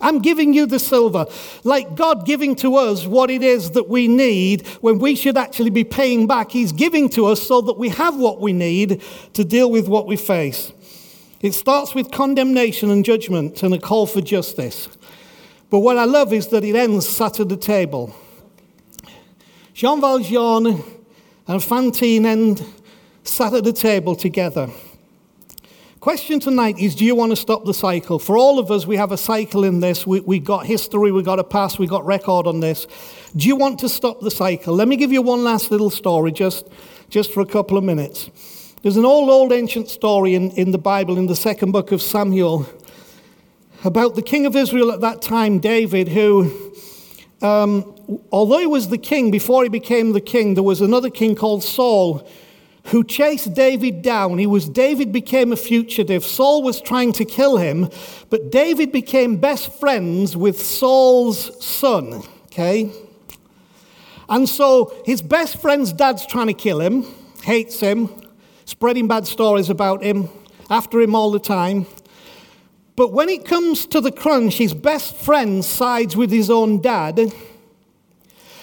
I'm 0.00 0.18
giving 0.18 0.52
you 0.52 0.66
the 0.66 0.80
silver. 0.80 1.26
Like 1.62 1.94
God 1.94 2.26
giving 2.26 2.56
to 2.56 2.74
us 2.74 3.06
what 3.06 3.30
it 3.30 3.44
is 3.44 3.70
that 3.72 3.88
we 3.88 4.08
need 4.08 4.66
when 4.80 4.98
we 4.98 5.14
should 5.14 5.36
actually 5.36 5.70
be 5.70 5.84
paying 5.84 6.26
back. 6.26 6.50
He's 6.50 6.72
giving 6.72 7.10
to 7.10 7.26
us 7.26 7.40
so 7.40 7.60
that 7.60 7.78
we 7.78 7.90
have 7.90 8.16
what 8.16 8.40
we 8.40 8.52
need 8.52 9.04
to 9.34 9.44
deal 9.44 9.70
with 9.70 9.86
what 9.86 10.08
we 10.08 10.16
face. 10.16 10.72
It 11.42 11.52
starts 11.52 11.94
with 11.94 12.10
condemnation 12.10 12.90
and 12.90 13.04
judgment 13.04 13.62
and 13.62 13.72
a 13.72 13.78
call 13.78 14.06
for 14.06 14.20
justice. 14.20 14.88
But 15.70 15.78
what 15.78 15.96
I 15.96 16.04
love 16.04 16.32
is 16.32 16.48
that 16.48 16.64
it 16.64 16.74
ends 16.74 17.08
sat 17.08 17.38
at 17.38 17.48
the 17.48 17.56
table. 17.56 18.14
Jean 19.72 20.00
Valjean 20.00 20.82
and 21.46 21.62
Fantine 21.62 22.26
and 22.26 22.62
sat 23.22 23.54
at 23.54 23.64
the 23.64 23.72
table 23.72 24.16
together. 24.16 24.68
Question 26.00 26.40
tonight 26.40 26.78
is 26.78 26.94
do 26.94 27.04
you 27.04 27.14
want 27.14 27.30
to 27.30 27.36
stop 27.36 27.64
the 27.64 27.74
cycle? 27.74 28.18
For 28.18 28.36
all 28.36 28.58
of 28.58 28.70
us, 28.70 28.86
we 28.86 28.96
have 28.96 29.12
a 29.12 29.18
cycle 29.18 29.64
in 29.64 29.80
this. 29.80 30.06
We, 30.06 30.20
we 30.20 30.38
got 30.38 30.66
history, 30.66 31.12
we 31.12 31.22
got 31.22 31.38
a 31.38 31.44
past, 31.44 31.78
we 31.78 31.86
got 31.86 32.04
record 32.06 32.46
on 32.46 32.60
this. 32.60 32.86
Do 33.36 33.46
you 33.46 33.54
want 33.54 33.78
to 33.80 33.88
stop 33.88 34.20
the 34.20 34.30
cycle? 34.30 34.74
Let 34.74 34.88
me 34.88 34.96
give 34.96 35.12
you 35.12 35.22
one 35.22 35.44
last 35.44 35.70
little 35.70 35.90
story 35.90 36.32
just, 36.32 36.66
just 37.10 37.32
for 37.32 37.42
a 37.42 37.46
couple 37.46 37.76
of 37.76 37.84
minutes. 37.84 38.30
There's 38.82 38.96
an 38.96 39.04
old, 39.04 39.28
old 39.28 39.52
ancient 39.52 39.90
story 39.90 40.34
in, 40.34 40.52
in 40.52 40.70
the 40.70 40.78
Bible, 40.78 41.18
in 41.18 41.26
the 41.26 41.36
second 41.36 41.72
book 41.72 41.92
of 41.92 42.00
Samuel, 42.00 42.66
about 43.84 44.14
the 44.14 44.22
king 44.22 44.46
of 44.46 44.56
Israel 44.56 44.92
at 44.92 45.00
that 45.00 45.22
time, 45.22 45.58
David, 45.58 46.08
who, 46.08 46.72
um, 47.42 47.94
although 48.30 48.58
he 48.58 48.66
was 48.66 48.88
the 48.88 48.98
king, 48.98 49.30
before 49.30 49.62
he 49.62 49.68
became 49.68 50.12
the 50.12 50.20
king, 50.20 50.54
there 50.54 50.62
was 50.62 50.80
another 50.80 51.10
king 51.10 51.34
called 51.34 51.62
Saul 51.62 52.26
who 52.86 53.04
chased 53.04 53.54
David 53.54 54.02
down. 54.02 54.38
He 54.38 54.46
was 54.46 54.68
David 54.68 55.12
became 55.12 55.52
a 55.52 55.56
fugitive. 55.56 56.24
Saul 56.24 56.62
was 56.62 56.80
trying 56.80 57.12
to 57.14 57.24
kill 57.24 57.56
him, 57.56 57.88
but 58.30 58.50
David 58.50 58.90
became 58.90 59.36
best 59.36 59.72
friends 59.78 60.36
with 60.36 60.60
Saul's 60.60 61.64
son, 61.64 62.22
okay? 62.46 62.90
And 64.28 64.48
so 64.48 64.94
his 65.04 65.22
best 65.22 65.60
friend's 65.60 65.92
dad's 65.92 66.24
trying 66.26 66.46
to 66.46 66.54
kill 66.54 66.80
him, 66.80 67.04
hates 67.44 67.80
him, 67.80 68.08
spreading 68.64 69.08
bad 69.08 69.26
stories 69.26 69.68
about 69.70 70.02
him, 70.02 70.28
after 70.70 71.00
him 71.00 71.14
all 71.14 71.30
the 71.30 71.40
time. 71.40 71.86
But 73.00 73.12
when 73.14 73.30
it 73.30 73.46
comes 73.46 73.86
to 73.86 74.02
the 74.02 74.12
crunch, 74.12 74.58
his 74.58 74.74
best 74.74 75.16
friend 75.16 75.64
sides 75.64 76.18
with 76.18 76.30
his 76.30 76.50
own 76.50 76.82
dad. 76.82 77.32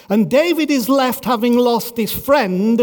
And 0.08 0.30
David 0.30 0.70
is 0.70 0.88
left 0.88 1.24
having 1.24 1.56
lost 1.56 1.96
his 1.96 2.12
friend 2.12 2.80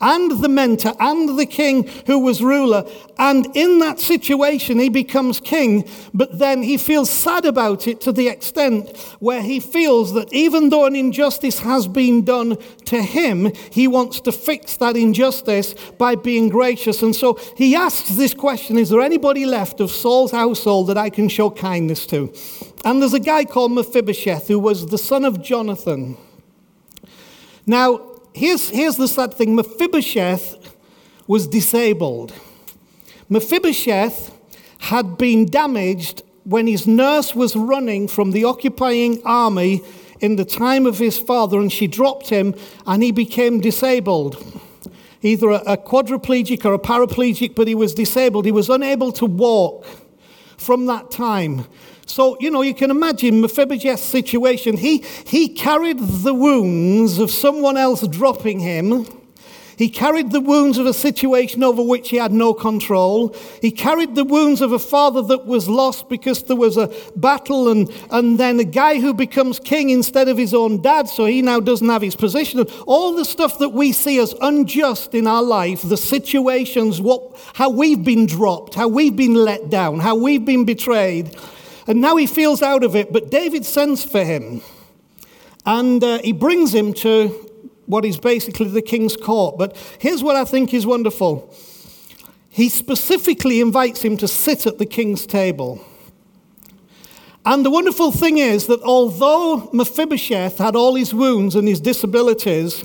and 0.00 0.42
the 0.42 0.48
mentor 0.48 0.94
and 0.98 1.38
the 1.38 1.46
king 1.46 1.86
who 2.06 2.18
was 2.18 2.42
ruler. 2.42 2.84
And 3.18 3.54
in 3.54 3.80
that 3.80 4.00
situation, 4.00 4.78
he 4.78 4.88
becomes 4.88 5.40
king, 5.40 5.88
but 6.14 6.38
then 6.38 6.62
he 6.62 6.78
feels 6.78 7.10
sad 7.10 7.44
about 7.44 7.86
it 7.86 8.00
to 8.02 8.12
the 8.12 8.28
extent 8.28 8.96
where 9.18 9.42
he 9.42 9.60
feels 9.60 10.14
that 10.14 10.32
even 10.32 10.70
though 10.70 10.86
an 10.86 10.96
injustice 10.96 11.60
has 11.60 11.86
been 11.86 12.24
done 12.24 12.56
to 12.86 13.02
him, 13.02 13.52
he 13.70 13.86
wants 13.86 14.20
to 14.22 14.32
fix 14.32 14.76
that 14.78 14.96
injustice 14.96 15.74
by 15.98 16.14
being 16.14 16.48
gracious. 16.48 17.02
And 17.02 17.14
so 17.14 17.38
he 17.56 17.76
asks 17.76 18.10
this 18.10 18.32
question 18.34 18.78
Is 18.78 18.88
there 18.88 19.02
anybody 19.02 19.44
left 19.44 19.80
of 19.80 19.90
Saul's 19.90 20.32
household 20.32 20.88
that 20.88 20.98
I 20.98 21.10
can 21.10 21.28
show 21.28 21.50
kindness 21.50 22.06
to? 22.06 22.32
And 22.84 23.02
there's 23.02 23.14
a 23.14 23.20
guy 23.20 23.44
called 23.44 23.72
Mephibosheth 23.72 24.48
who 24.48 24.58
was 24.58 24.86
the 24.86 24.98
son 24.98 25.24
of 25.26 25.42
Jonathan. 25.42 26.16
Now, 27.66 28.09
here's, 28.40 28.70
here's 28.70 28.96
the 28.96 29.06
sad 29.06 29.34
thing 29.34 29.54
Mephibosheth 29.54 30.74
was 31.26 31.46
disabled. 31.46 32.32
Mephibosheth 33.28 34.36
had 34.78 35.18
been 35.18 35.44
damaged 35.44 36.22
when 36.44 36.66
his 36.66 36.86
nurse 36.86 37.34
was 37.34 37.54
running 37.54 38.08
from 38.08 38.32
the 38.32 38.44
occupying 38.44 39.20
army 39.24 39.82
in 40.20 40.36
the 40.36 40.44
time 40.44 40.86
of 40.86 40.98
his 40.98 41.18
father, 41.18 41.60
and 41.60 41.70
she 41.70 41.86
dropped 41.86 42.30
him, 42.30 42.54
and 42.86 43.02
he 43.02 43.12
became 43.12 43.60
disabled. 43.60 44.42
Either 45.22 45.50
a, 45.50 45.56
a 45.66 45.76
quadriplegic 45.76 46.64
or 46.64 46.72
a 46.72 46.78
paraplegic, 46.78 47.54
but 47.54 47.68
he 47.68 47.74
was 47.74 47.94
disabled. 47.94 48.46
He 48.46 48.52
was 48.52 48.70
unable 48.70 49.12
to 49.12 49.26
walk 49.26 49.86
from 50.56 50.86
that 50.86 51.10
time. 51.10 51.66
So, 52.10 52.36
you 52.40 52.50
know, 52.50 52.62
you 52.62 52.74
can 52.74 52.90
imagine 52.90 53.40
Mephibosheth's 53.40 54.02
situation. 54.02 54.76
He, 54.76 55.04
he 55.24 55.48
carried 55.48 55.98
the 56.00 56.34
wounds 56.34 57.18
of 57.20 57.30
someone 57.30 57.76
else 57.76 58.06
dropping 58.08 58.58
him. 58.58 59.06
He 59.76 59.88
carried 59.88 60.32
the 60.32 60.40
wounds 60.40 60.76
of 60.76 60.86
a 60.86 60.92
situation 60.92 61.62
over 61.62 61.82
which 61.82 62.10
he 62.10 62.16
had 62.16 62.32
no 62.32 62.52
control. 62.52 63.34
He 63.62 63.70
carried 63.70 64.16
the 64.16 64.24
wounds 64.24 64.60
of 64.60 64.72
a 64.72 64.78
father 64.78 65.22
that 65.22 65.46
was 65.46 65.68
lost 65.68 66.08
because 66.08 66.42
there 66.42 66.56
was 66.56 66.76
a 66.76 66.92
battle, 67.16 67.70
and, 67.70 67.90
and 68.10 68.38
then 68.38 68.58
a 68.60 68.64
guy 68.64 69.00
who 69.00 69.14
becomes 69.14 69.58
king 69.60 69.88
instead 69.88 70.28
of 70.28 70.36
his 70.36 70.52
own 70.52 70.82
dad, 70.82 71.08
so 71.08 71.24
he 71.24 71.40
now 71.40 71.60
doesn't 71.60 71.88
have 71.88 72.02
his 72.02 72.16
position. 72.16 72.60
All 72.86 73.14
the 73.14 73.24
stuff 73.24 73.58
that 73.60 73.70
we 73.70 73.92
see 73.92 74.18
as 74.18 74.34
unjust 74.42 75.14
in 75.14 75.26
our 75.26 75.42
life, 75.42 75.80
the 75.80 75.96
situations, 75.96 77.00
what, 77.00 77.40
how 77.54 77.70
we've 77.70 78.04
been 78.04 78.26
dropped, 78.26 78.74
how 78.74 78.88
we've 78.88 79.16
been 79.16 79.34
let 79.34 79.70
down, 79.70 80.00
how 80.00 80.16
we've 80.16 80.44
been 80.44 80.64
betrayed. 80.66 81.34
And 81.90 82.00
now 82.00 82.14
he 82.14 82.26
feels 82.28 82.62
out 82.62 82.84
of 82.84 82.94
it, 82.94 83.12
but 83.12 83.32
David 83.32 83.64
sends 83.64 84.04
for 84.04 84.22
him. 84.22 84.62
And 85.66 86.04
uh, 86.04 86.20
he 86.22 86.30
brings 86.30 86.72
him 86.72 86.94
to 86.94 87.30
what 87.86 88.04
is 88.04 88.16
basically 88.16 88.68
the 88.68 88.80
king's 88.80 89.16
court. 89.16 89.58
But 89.58 89.76
here's 89.98 90.22
what 90.22 90.36
I 90.36 90.44
think 90.44 90.72
is 90.72 90.86
wonderful 90.86 91.52
he 92.48 92.68
specifically 92.68 93.60
invites 93.60 94.02
him 94.02 94.16
to 94.18 94.28
sit 94.28 94.68
at 94.68 94.78
the 94.78 94.86
king's 94.86 95.26
table. 95.26 95.84
And 97.44 97.66
the 97.66 97.70
wonderful 97.70 98.12
thing 98.12 98.38
is 98.38 98.68
that 98.68 98.80
although 98.82 99.68
Mephibosheth 99.72 100.58
had 100.58 100.76
all 100.76 100.94
his 100.94 101.12
wounds 101.12 101.56
and 101.56 101.66
his 101.66 101.80
disabilities, 101.80 102.84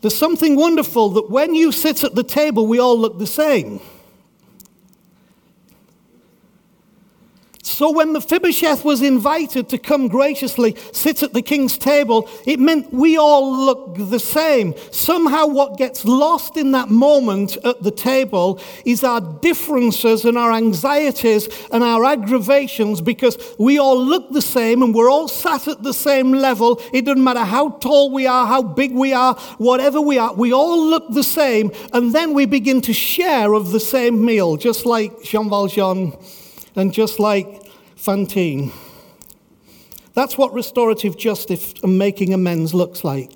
there's 0.00 0.16
something 0.16 0.56
wonderful 0.56 1.10
that 1.10 1.30
when 1.30 1.54
you 1.54 1.70
sit 1.70 2.02
at 2.02 2.16
the 2.16 2.24
table, 2.24 2.66
we 2.66 2.80
all 2.80 2.98
look 2.98 3.20
the 3.20 3.28
same. 3.28 3.78
So 7.80 7.90
when 7.90 8.12
Mephibosheth 8.12 8.84
was 8.84 9.00
invited 9.00 9.70
to 9.70 9.78
come 9.78 10.08
graciously 10.08 10.76
sit 10.92 11.22
at 11.22 11.32
the 11.32 11.40
king's 11.40 11.78
table, 11.78 12.28
it 12.44 12.60
meant 12.60 12.92
we 12.92 13.16
all 13.16 13.56
look 13.56 13.96
the 13.96 14.20
same. 14.20 14.74
Somehow, 14.90 15.46
what 15.46 15.78
gets 15.78 16.04
lost 16.04 16.58
in 16.58 16.72
that 16.72 16.90
moment 16.90 17.56
at 17.64 17.82
the 17.82 17.90
table 17.90 18.60
is 18.84 19.02
our 19.02 19.22
differences 19.22 20.26
and 20.26 20.36
our 20.36 20.52
anxieties 20.52 21.48
and 21.72 21.82
our 21.82 22.04
aggravations 22.04 23.00
because 23.00 23.38
we 23.58 23.78
all 23.78 23.98
look 23.98 24.30
the 24.30 24.42
same 24.42 24.82
and 24.82 24.94
we're 24.94 25.10
all 25.10 25.26
sat 25.26 25.66
at 25.66 25.82
the 25.82 25.94
same 25.94 26.32
level. 26.32 26.82
It 26.92 27.06
doesn't 27.06 27.24
matter 27.24 27.44
how 27.44 27.70
tall 27.78 28.10
we 28.10 28.26
are, 28.26 28.46
how 28.46 28.60
big 28.60 28.92
we 28.92 29.14
are, 29.14 29.36
whatever 29.56 30.02
we 30.02 30.18
are, 30.18 30.34
we 30.34 30.52
all 30.52 30.84
look 30.84 31.08
the 31.08 31.24
same. 31.24 31.72
And 31.94 32.14
then 32.14 32.34
we 32.34 32.44
begin 32.44 32.82
to 32.82 32.92
share 32.92 33.54
of 33.54 33.72
the 33.72 33.80
same 33.80 34.22
meal, 34.22 34.58
just 34.58 34.84
like 34.84 35.22
Jean 35.22 35.48
Valjean 35.48 36.12
and 36.76 36.92
just 36.92 37.18
like 37.18 37.69
Fantine. 38.00 38.72
That's 40.14 40.38
what 40.38 40.54
restorative 40.54 41.18
justice 41.18 41.74
and 41.82 41.98
making 41.98 42.32
amends 42.32 42.72
looks 42.72 43.04
like. 43.04 43.30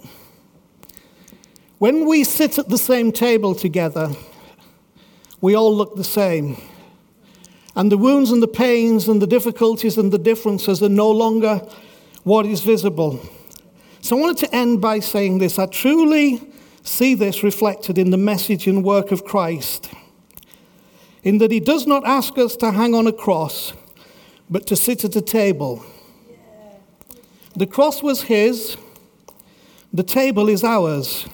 When 1.77 2.09
we 2.09 2.25
sit 2.25 2.59
at 2.59 2.71
the 2.71 2.79
same 2.79 3.13
table 3.13 3.55
together, 3.55 4.13
we 5.43 5.55
all 5.55 5.77
look 5.77 5.97
the 5.97 6.03
same. 6.03 6.57
And 7.77 7.93
the 7.93 7.99
wounds 7.99 8.31
and 8.31 8.43
the 8.43 8.49
pains 8.49 9.07
and 9.07 9.21
the 9.21 9.27
difficulties 9.27 9.99
and 9.99 10.11
the 10.11 10.19
differences 10.19 10.83
are 10.83 10.89
no 10.89 11.11
longer 11.11 11.61
what 12.23 12.47
is 12.47 12.63
visible. 12.63 13.21
So 14.01 14.17
I 14.17 14.21
wanted 14.23 14.39
to 14.47 14.55
end 14.57 14.81
by 14.81 15.01
saying 15.01 15.41
this. 15.41 15.59
I 15.59 15.67
truly 15.67 16.41
see 16.85 17.15
this 17.15 17.43
reflected 17.43 17.99
in 17.99 18.13
the 18.13 18.17
message 18.17 18.67
and 18.67 18.83
work 18.83 19.13
of 19.13 19.27
Christ, 19.27 19.91
in 21.23 21.37
that 21.37 21.51
he 21.51 21.61
does 21.61 21.87
not 21.87 22.07
ask 22.07 22.39
us 22.39 22.57
to 22.57 22.71
hang 22.71 22.95
on 22.95 23.07
a 23.07 23.13
cross 23.13 23.75
but 24.49 24.67
to 24.67 24.77
sit 24.77 25.05
at 25.05 25.17
a 25.17 25.21
table. 25.21 25.85
The 27.57 27.67
cross 27.67 28.03
was 28.03 28.23
his, 28.23 28.77
the 29.93 30.03
table 30.03 30.49
is 30.49 30.65
ours, 30.65 31.27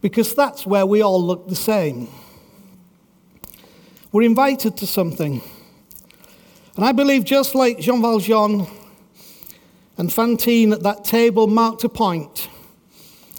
because 0.00 0.34
that's 0.34 0.66
where 0.66 0.86
we 0.86 1.02
all 1.02 1.22
look 1.22 1.48
the 1.48 1.56
same. 1.56 2.08
We're 4.12 4.22
invited 4.22 4.76
to 4.78 4.86
something. 4.86 5.42
And 6.76 6.84
I 6.84 6.92
believe 6.92 7.24
just 7.24 7.54
like 7.54 7.78
Jean 7.78 8.00
Valjean 8.00 8.66
and 9.98 10.12
Fantine 10.12 10.72
at 10.72 10.82
that 10.82 11.04
table 11.04 11.46
marked 11.46 11.84
a 11.84 11.88
point 11.88 12.48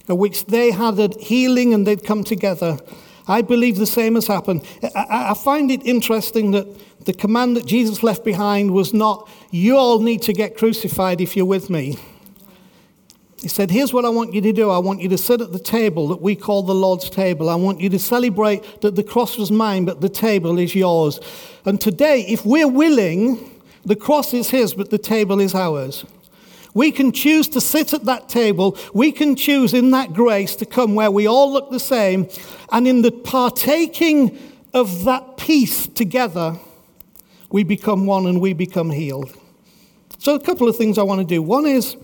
at 0.07 0.17
which 0.17 0.45
they 0.45 0.71
had 0.71 0.99
a 0.99 1.09
healing 1.19 1.73
and 1.73 1.87
they'd 1.87 2.03
come 2.03 2.23
together, 2.23 2.77
I 3.27 3.41
believe 3.41 3.77
the 3.77 3.85
same 3.85 4.15
has 4.15 4.27
happened. 4.27 4.63
I, 4.95 5.33
find 5.33 5.71
it 5.71 5.85
interesting 5.85 6.51
that 6.51 6.67
the 7.05 7.13
command 7.13 7.55
that 7.57 7.65
Jesus 7.65 8.03
left 8.03 8.23
behind 8.23 8.71
was 8.71 8.93
not, 8.93 9.29
you 9.49 9.77
all 9.77 9.99
need 9.99 10.21
to 10.23 10.33
get 10.33 10.57
crucified 10.57 11.21
if 11.21 11.35
you're 11.35 11.45
with 11.45 11.69
me. 11.69 11.97
He 13.41 13.47
said, 13.47 13.71
Here's 13.71 13.91
what 13.91 14.05
I 14.05 14.09
want 14.09 14.33
you 14.33 14.41
to 14.41 14.53
do. 14.53 14.69
I 14.69 14.77
want 14.77 15.01
you 15.01 15.09
to 15.09 15.17
sit 15.17 15.41
at 15.41 15.51
the 15.51 15.59
table 15.59 16.07
that 16.09 16.21
we 16.21 16.35
call 16.35 16.61
the 16.61 16.75
Lord's 16.75 17.09
table. 17.09 17.49
I 17.49 17.55
want 17.55 17.81
you 17.81 17.89
to 17.89 17.97
celebrate 17.97 18.81
that 18.81 18.95
the 18.95 19.03
cross 19.03 19.37
was 19.37 19.51
mine, 19.51 19.85
but 19.85 19.99
the 19.99 20.09
table 20.09 20.59
is 20.59 20.75
yours. 20.75 21.19
And 21.65 21.81
today, 21.81 22.23
if 22.27 22.45
we're 22.45 22.67
willing, 22.67 23.61
the 23.83 23.95
cross 23.95 24.33
is 24.35 24.51
his, 24.51 24.75
but 24.75 24.91
the 24.91 24.99
table 24.99 25.39
is 25.39 25.55
ours. 25.55 26.05
We 26.75 26.91
can 26.91 27.11
choose 27.11 27.47
to 27.49 27.61
sit 27.61 27.93
at 27.93 28.05
that 28.05 28.29
table. 28.29 28.77
We 28.93 29.11
can 29.11 29.35
choose 29.35 29.73
in 29.73 29.89
that 29.91 30.13
grace 30.13 30.55
to 30.57 30.65
come 30.65 30.93
where 30.93 31.11
we 31.11 31.27
all 31.27 31.51
look 31.51 31.71
the 31.71 31.79
same. 31.79 32.29
And 32.71 32.87
in 32.87 33.01
the 33.01 33.11
partaking 33.11 34.37
of 34.73 35.03
that 35.05 35.37
peace 35.37 35.87
together, 35.87 36.57
we 37.51 37.63
become 37.63 38.05
one 38.05 38.25
and 38.25 38.39
we 38.39 38.53
become 38.53 38.89
healed. 38.89 39.37
So, 40.17 40.35
a 40.35 40.39
couple 40.39 40.67
of 40.67 40.77
things 40.77 40.97
I 40.97 41.03
want 41.03 41.19
to 41.19 41.25
do. 41.25 41.41
One 41.41 41.65
is 41.65 41.97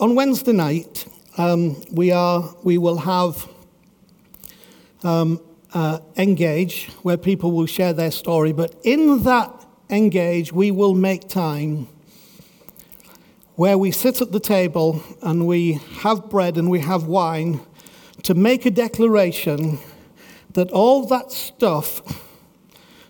on 0.00 0.14
Wednesday 0.14 0.52
night, 0.52 1.06
um, 1.38 1.80
we, 1.92 2.10
are, 2.10 2.54
we 2.64 2.78
will 2.78 2.98
have 2.98 3.48
um, 5.02 5.40
uh, 5.72 6.00
Engage, 6.16 6.88
where 7.02 7.16
people 7.16 7.52
will 7.52 7.66
share 7.66 7.92
their 7.92 8.10
story. 8.10 8.52
But 8.52 8.74
in 8.82 9.22
that 9.24 9.64
Engage, 9.90 10.52
we 10.52 10.70
will 10.70 10.94
make 10.94 11.28
time 11.28 11.88
where 13.56 13.78
we 13.78 13.92
sit 13.92 14.20
at 14.20 14.32
the 14.32 14.40
table 14.40 15.02
and 15.22 15.46
we 15.46 15.74
have 16.00 16.28
bread 16.28 16.56
and 16.56 16.68
we 16.68 16.80
have 16.80 17.04
wine 17.04 17.60
to 18.24 18.34
make 18.34 18.66
a 18.66 18.70
declaration 18.70 19.78
that 20.54 20.70
all 20.72 21.06
that 21.06 21.30
stuff 21.30 22.23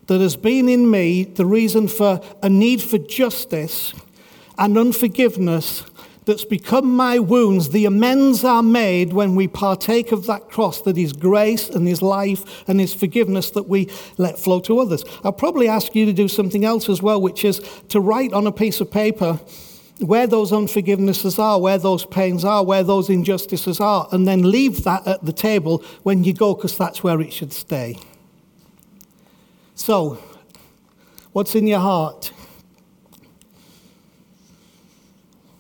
that 0.07 0.21
has 0.21 0.37
been 0.37 0.69
in 0.69 0.91
me, 0.91 1.25
the 1.25 1.47
reason 1.47 1.89
for 1.89 2.21
a 2.43 2.49
need 2.49 2.83
for 2.83 2.99
justice 2.99 3.95
and 4.59 4.77
unforgiveness, 4.79 5.85
that's 6.25 6.45
become 6.45 6.95
my 6.95 7.19
wounds, 7.19 7.71
the 7.71 7.85
amends 7.85 8.45
are 8.45 8.63
made 8.63 9.13
when 9.13 9.35
we 9.35 9.47
partake 9.47 10.13
of 10.13 10.27
that 10.27 10.49
cross 10.49 10.81
that 10.83 10.97
is 10.97 11.13
grace 11.13 11.69
and 11.69 11.87
His 11.87 12.01
life 12.01 12.67
and 12.69 12.81
His 12.81 12.95
forgiveness 12.95 13.51
that 13.51 13.69
we 13.69 13.91
let 14.17 14.39
flow 14.39 14.61
to 14.61 14.79
others. 14.79 15.05
I'll 15.23 15.33
probably 15.33 15.69
ask 15.69 15.95
you 15.95 16.07
to 16.07 16.13
do 16.13 16.29
something 16.29 16.65
else 16.65 16.89
as 16.89 17.03
well, 17.03 17.21
which 17.21 17.45
is 17.45 17.61
to 17.91 18.01
write 18.01 18.33
on 18.33 18.47
a 18.47 18.53
piece 18.53 18.81
of 18.81 18.91
paper 18.91 19.39
where 20.01 20.27
those 20.27 20.51
unforgivenesses 20.51 21.39
are, 21.39 21.61
where 21.61 21.79
those 21.79 22.05
pains 22.07 22.45
are, 22.45 22.65
where 22.65 22.83
those 22.83 23.11
injustices 23.11 23.81
are, 23.81 24.09
and 24.11 24.27
then 24.27 24.51
leave 24.51 24.83
that 24.85 25.07
at 25.07 25.25
the 25.25 25.33
table 25.33 25.85
when 26.03 26.25
you 26.25 26.33
go, 26.33 26.55
because 26.55 26.77
that's 26.77 27.05
where 27.05 27.21
it 27.21 27.33
should 27.33 27.53
stay. 27.53 27.97
So, 29.77 30.19
what's 31.33 31.55
in 31.55 31.67
your 31.67 31.81
heart? 31.81 32.33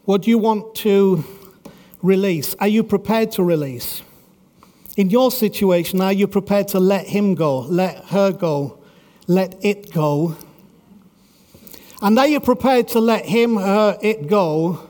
What 0.05 0.23
do 0.23 0.31
you 0.31 0.39
want 0.39 0.77
to 0.77 1.25
release? 2.01 2.55
Are 2.61 2.69
you 2.69 2.85
prepared 2.85 3.33
to 3.33 3.43
release? 3.43 4.03
In 4.97 5.11
your 5.11 5.33
situation, 5.33 6.01
are 6.01 6.13
you 6.13 6.29
prepared 6.29 6.69
to 6.69 6.79
let 6.79 7.09
him 7.09 7.35
go, 7.35 7.61
let 7.61 8.05
her 8.07 8.31
go, 8.31 8.79
let 9.27 9.57
it 9.65 9.93
go? 9.93 10.37
And 12.01 12.17
are 12.19 12.29
you 12.29 12.39
prepared 12.39 12.87
to 12.89 13.01
let 13.01 13.25
him, 13.25 13.57
her, 13.57 13.99
it 14.01 14.29
go 14.29 14.89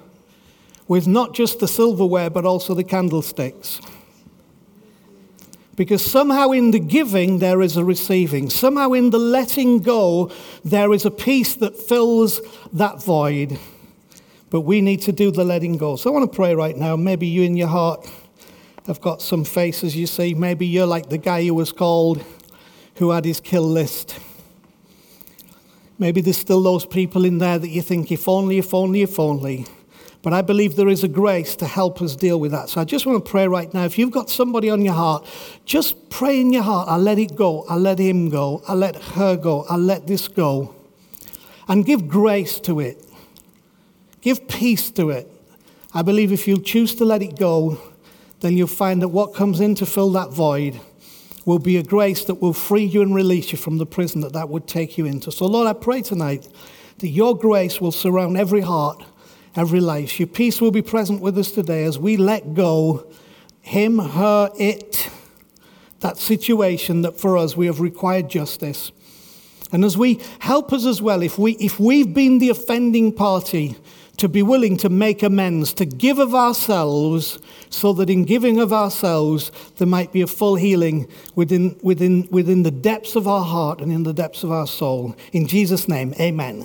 with 0.87 1.07
not 1.07 1.33
just 1.33 1.61
the 1.61 1.69
silverware, 1.69 2.29
but 2.29 2.45
also 2.45 2.75
the 2.75 2.85
candlesticks? 2.85 3.81
Because 5.77 6.05
somehow 6.05 6.53
in 6.53 6.71
the 6.71 6.79
giving, 6.79 7.39
there 7.39 7.61
is 7.61 7.77
a 7.77 7.85
receiving. 7.85 8.49
Somehow 8.49 8.93
in 8.93 9.11
the 9.11 9.19
letting 9.19 9.81
go, 9.81 10.31
there 10.65 10.93
is 10.93 11.05
a 11.05 11.11
peace 11.11 11.57
that 11.57 11.77
fills 11.77 12.41
that 12.73 13.03
void. 13.03 13.59
But 14.51 14.61
we 14.61 14.81
need 14.81 15.03
to 15.03 15.13
do 15.13 15.33
the 15.33 15.43
letting 15.43 15.77
go. 15.77 15.97
So 15.97 16.11
I 16.11 16.13
want 16.13 16.31
to 16.31 16.37
pray 16.37 16.55
right 16.55 16.77
now. 16.77 16.95
Maybe 16.95 17.27
you 17.27 17.43
in 17.43 17.57
your 17.57 17.69
heart 17.69 18.09
have 18.87 19.01
got 19.01 19.21
some 19.21 19.45
faces 19.45 19.97
you 19.97 20.07
see. 20.07 20.35
Maybe 20.35 20.67
you're 20.67 20.87
like 20.87 21.09
the 21.09 21.19
guy 21.19 21.45
who 21.45 21.55
was 21.55 21.73
called, 21.73 22.25
who 22.97 23.11
had 23.11 23.25
his 23.25 23.41
kill 23.41 23.69
list. 23.69 24.19
Maybe 25.99 26.21
there's 26.21 26.37
still 26.37 26.63
those 26.63 26.87
people 26.87 27.25
in 27.25 27.39
there 27.39 27.59
that 27.59 27.69
you 27.69 27.83
think, 27.83 28.13
if 28.13 28.29
only, 28.29 28.59
if 28.59 28.75
only, 28.75 29.03
if 29.03 29.19
only. 29.19 29.67
But 30.25 30.33
I 30.33 30.41
believe 30.41 30.75
there 30.75 30.89
is 30.89 31.05
a 31.05 31.09
grace 31.09 31.55
to 31.57 31.67
help 31.67 32.01
us 32.01 32.17
deal 32.17 32.41
with 32.41 32.51
that. 32.53 32.71
So 32.71 32.81
I 32.81 32.85
just 32.85 33.05
want 33.05 33.23
to 33.23 33.31
pray 33.31 33.47
right 33.47 33.73
now. 33.75 33.85
If 33.85 33.99
you've 33.99 34.11
got 34.11 34.31
somebody 34.31 34.71
on 34.71 34.81
your 34.81 34.95
heart, 34.95 35.27
just 35.67 36.09
pray 36.09 36.41
in 36.41 36.51
your 36.51 36.63
heart. 36.63 36.89
I'll 36.89 36.99
let 36.99 37.19
it 37.19 37.37
go. 37.37 37.67
I'll 37.69 37.79
let 37.79 37.99
him 37.99 38.31
go. 38.31 38.63
I'll 38.67 38.75
let 38.75 38.97
her 38.97 39.37
go. 39.37 39.67
I'll 39.69 39.77
let 39.77 40.07
this 40.07 40.27
go. 40.27 40.75
And 41.69 41.85
give 41.85 42.09
grace 42.09 42.59
to 42.61 42.81
it. 42.81 43.05
Give 44.23 44.49
peace 44.49 44.91
to 44.93 45.11
it. 45.11 45.31
I 45.93 46.01
believe 46.01 46.33
if 46.33 46.49
you 46.49 46.59
choose 46.59 46.95
to 46.95 47.05
let 47.05 47.21
it 47.21 47.39
go, 47.39 47.79
then 48.41 48.57
you'll 48.57 48.67
find 48.67 49.03
that 49.03 49.09
what 49.09 49.35
comes 49.35 49.61
in 49.61 49.75
to 49.75 49.85
fill 49.85 50.11
that 50.13 50.33
void 50.33 50.81
will 51.45 51.59
be 51.59 51.77
a 51.77 51.83
grace 51.83 52.25
that 52.25 52.37
will 52.37 52.55
free 52.55 52.85
you 52.85 53.03
and 53.03 53.15
release 53.15 53.53
you 53.53 53.59
from 53.59 53.77
the 53.77 53.85
prison 53.85 54.23
that 54.23 54.33
that 54.33 54.49
would 54.49 54.67
take 54.67 54.97
you 54.97 55.05
into. 55.05 55.31
So, 55.31 55.45
Lord, 55.45 55.69
I 55.69 55.75
pray 55.75 56.01
tonight 56.01 56.49
that 56.99 57.09
your 57.09 57.37
grace 57.37 57.79
will 57.79 57.93
surround 57.93 58.39
every 58.39 58.63
heart, 58.63 59.05
every 59.57 59.81
life. 59.81 60.19
Your 60.19 60.27
peace 60.27 60.61
will 60.61 60.71
be 60.71 60.83
present 60.83 61.21
with 61.21 61.39
us 61.39 61.51
today 61.51 61.85
as 61.85 61.99
we 61.99 62.17
let 62.17 62.55
go 62.55 63.07
him, 63.61 63.99
her, 63.99 64.51
it, 64.59 65.09
that 66.01 66.19
situation 66.19 67.03
that 67.03 67.19
for 67.19 67.39
us 67.39 67.57
we 67.57 67.67
have 67.67 67.81
required 67.81 68.29
justice. 68.29 68.93
And 69.73 69.85
as 69.85 69.97
we 69.97 70.21
help 70.41 70.73
us 70.73 70.85
as 70.85 71.01
well, 71.01 71.23
if, 71.23 71.39
we, 71.39 71.53
if 71.53 71.81
we've 71.81 72.13
been 72.13 72.39
the 72.39 72.51
offending 72.51 73.11
party, 73.11 73.77
to 74.17 74.29
be 74.29 74.43
willing 74.43 74.77
to 74.77 74.89
make 74.89 75.23
amends, 75.23 75.73
to 75.75 75.85
give 75.85 76.19
of 76.19 76.35
ourselves, 76.35 77.39
so 77.71 77.93
that 77.95 78.09
in 78.09 78.25
giving 78.25 78.61
of 78.61 78.73
ourselves, 78.73 79.51
there 79.79 79.89
might 79.89 80.13
be 80.13 80.21
a 80.21 80.27
full 80.27 80.55
healing 80.55 81.09
within, 81.35 81.77
within, 81.83 82.29
within 82.31 82.63
the 82.63 82.71
depths 82.71 83.17
of 83.17 83.27
our 83.27 83.45
heart 83.45 83.81
and 83.81 83.91
in 83.91 84.05
the 84.05 84.13
depths 84.13 84.45
of 84.45 84.53
our 84.53 84.67
soul. 84.67 85.17
In 85.33 85.47
Jesus' 85.47 85.89
name, 85.89 86.15
amen. 86.21 86.65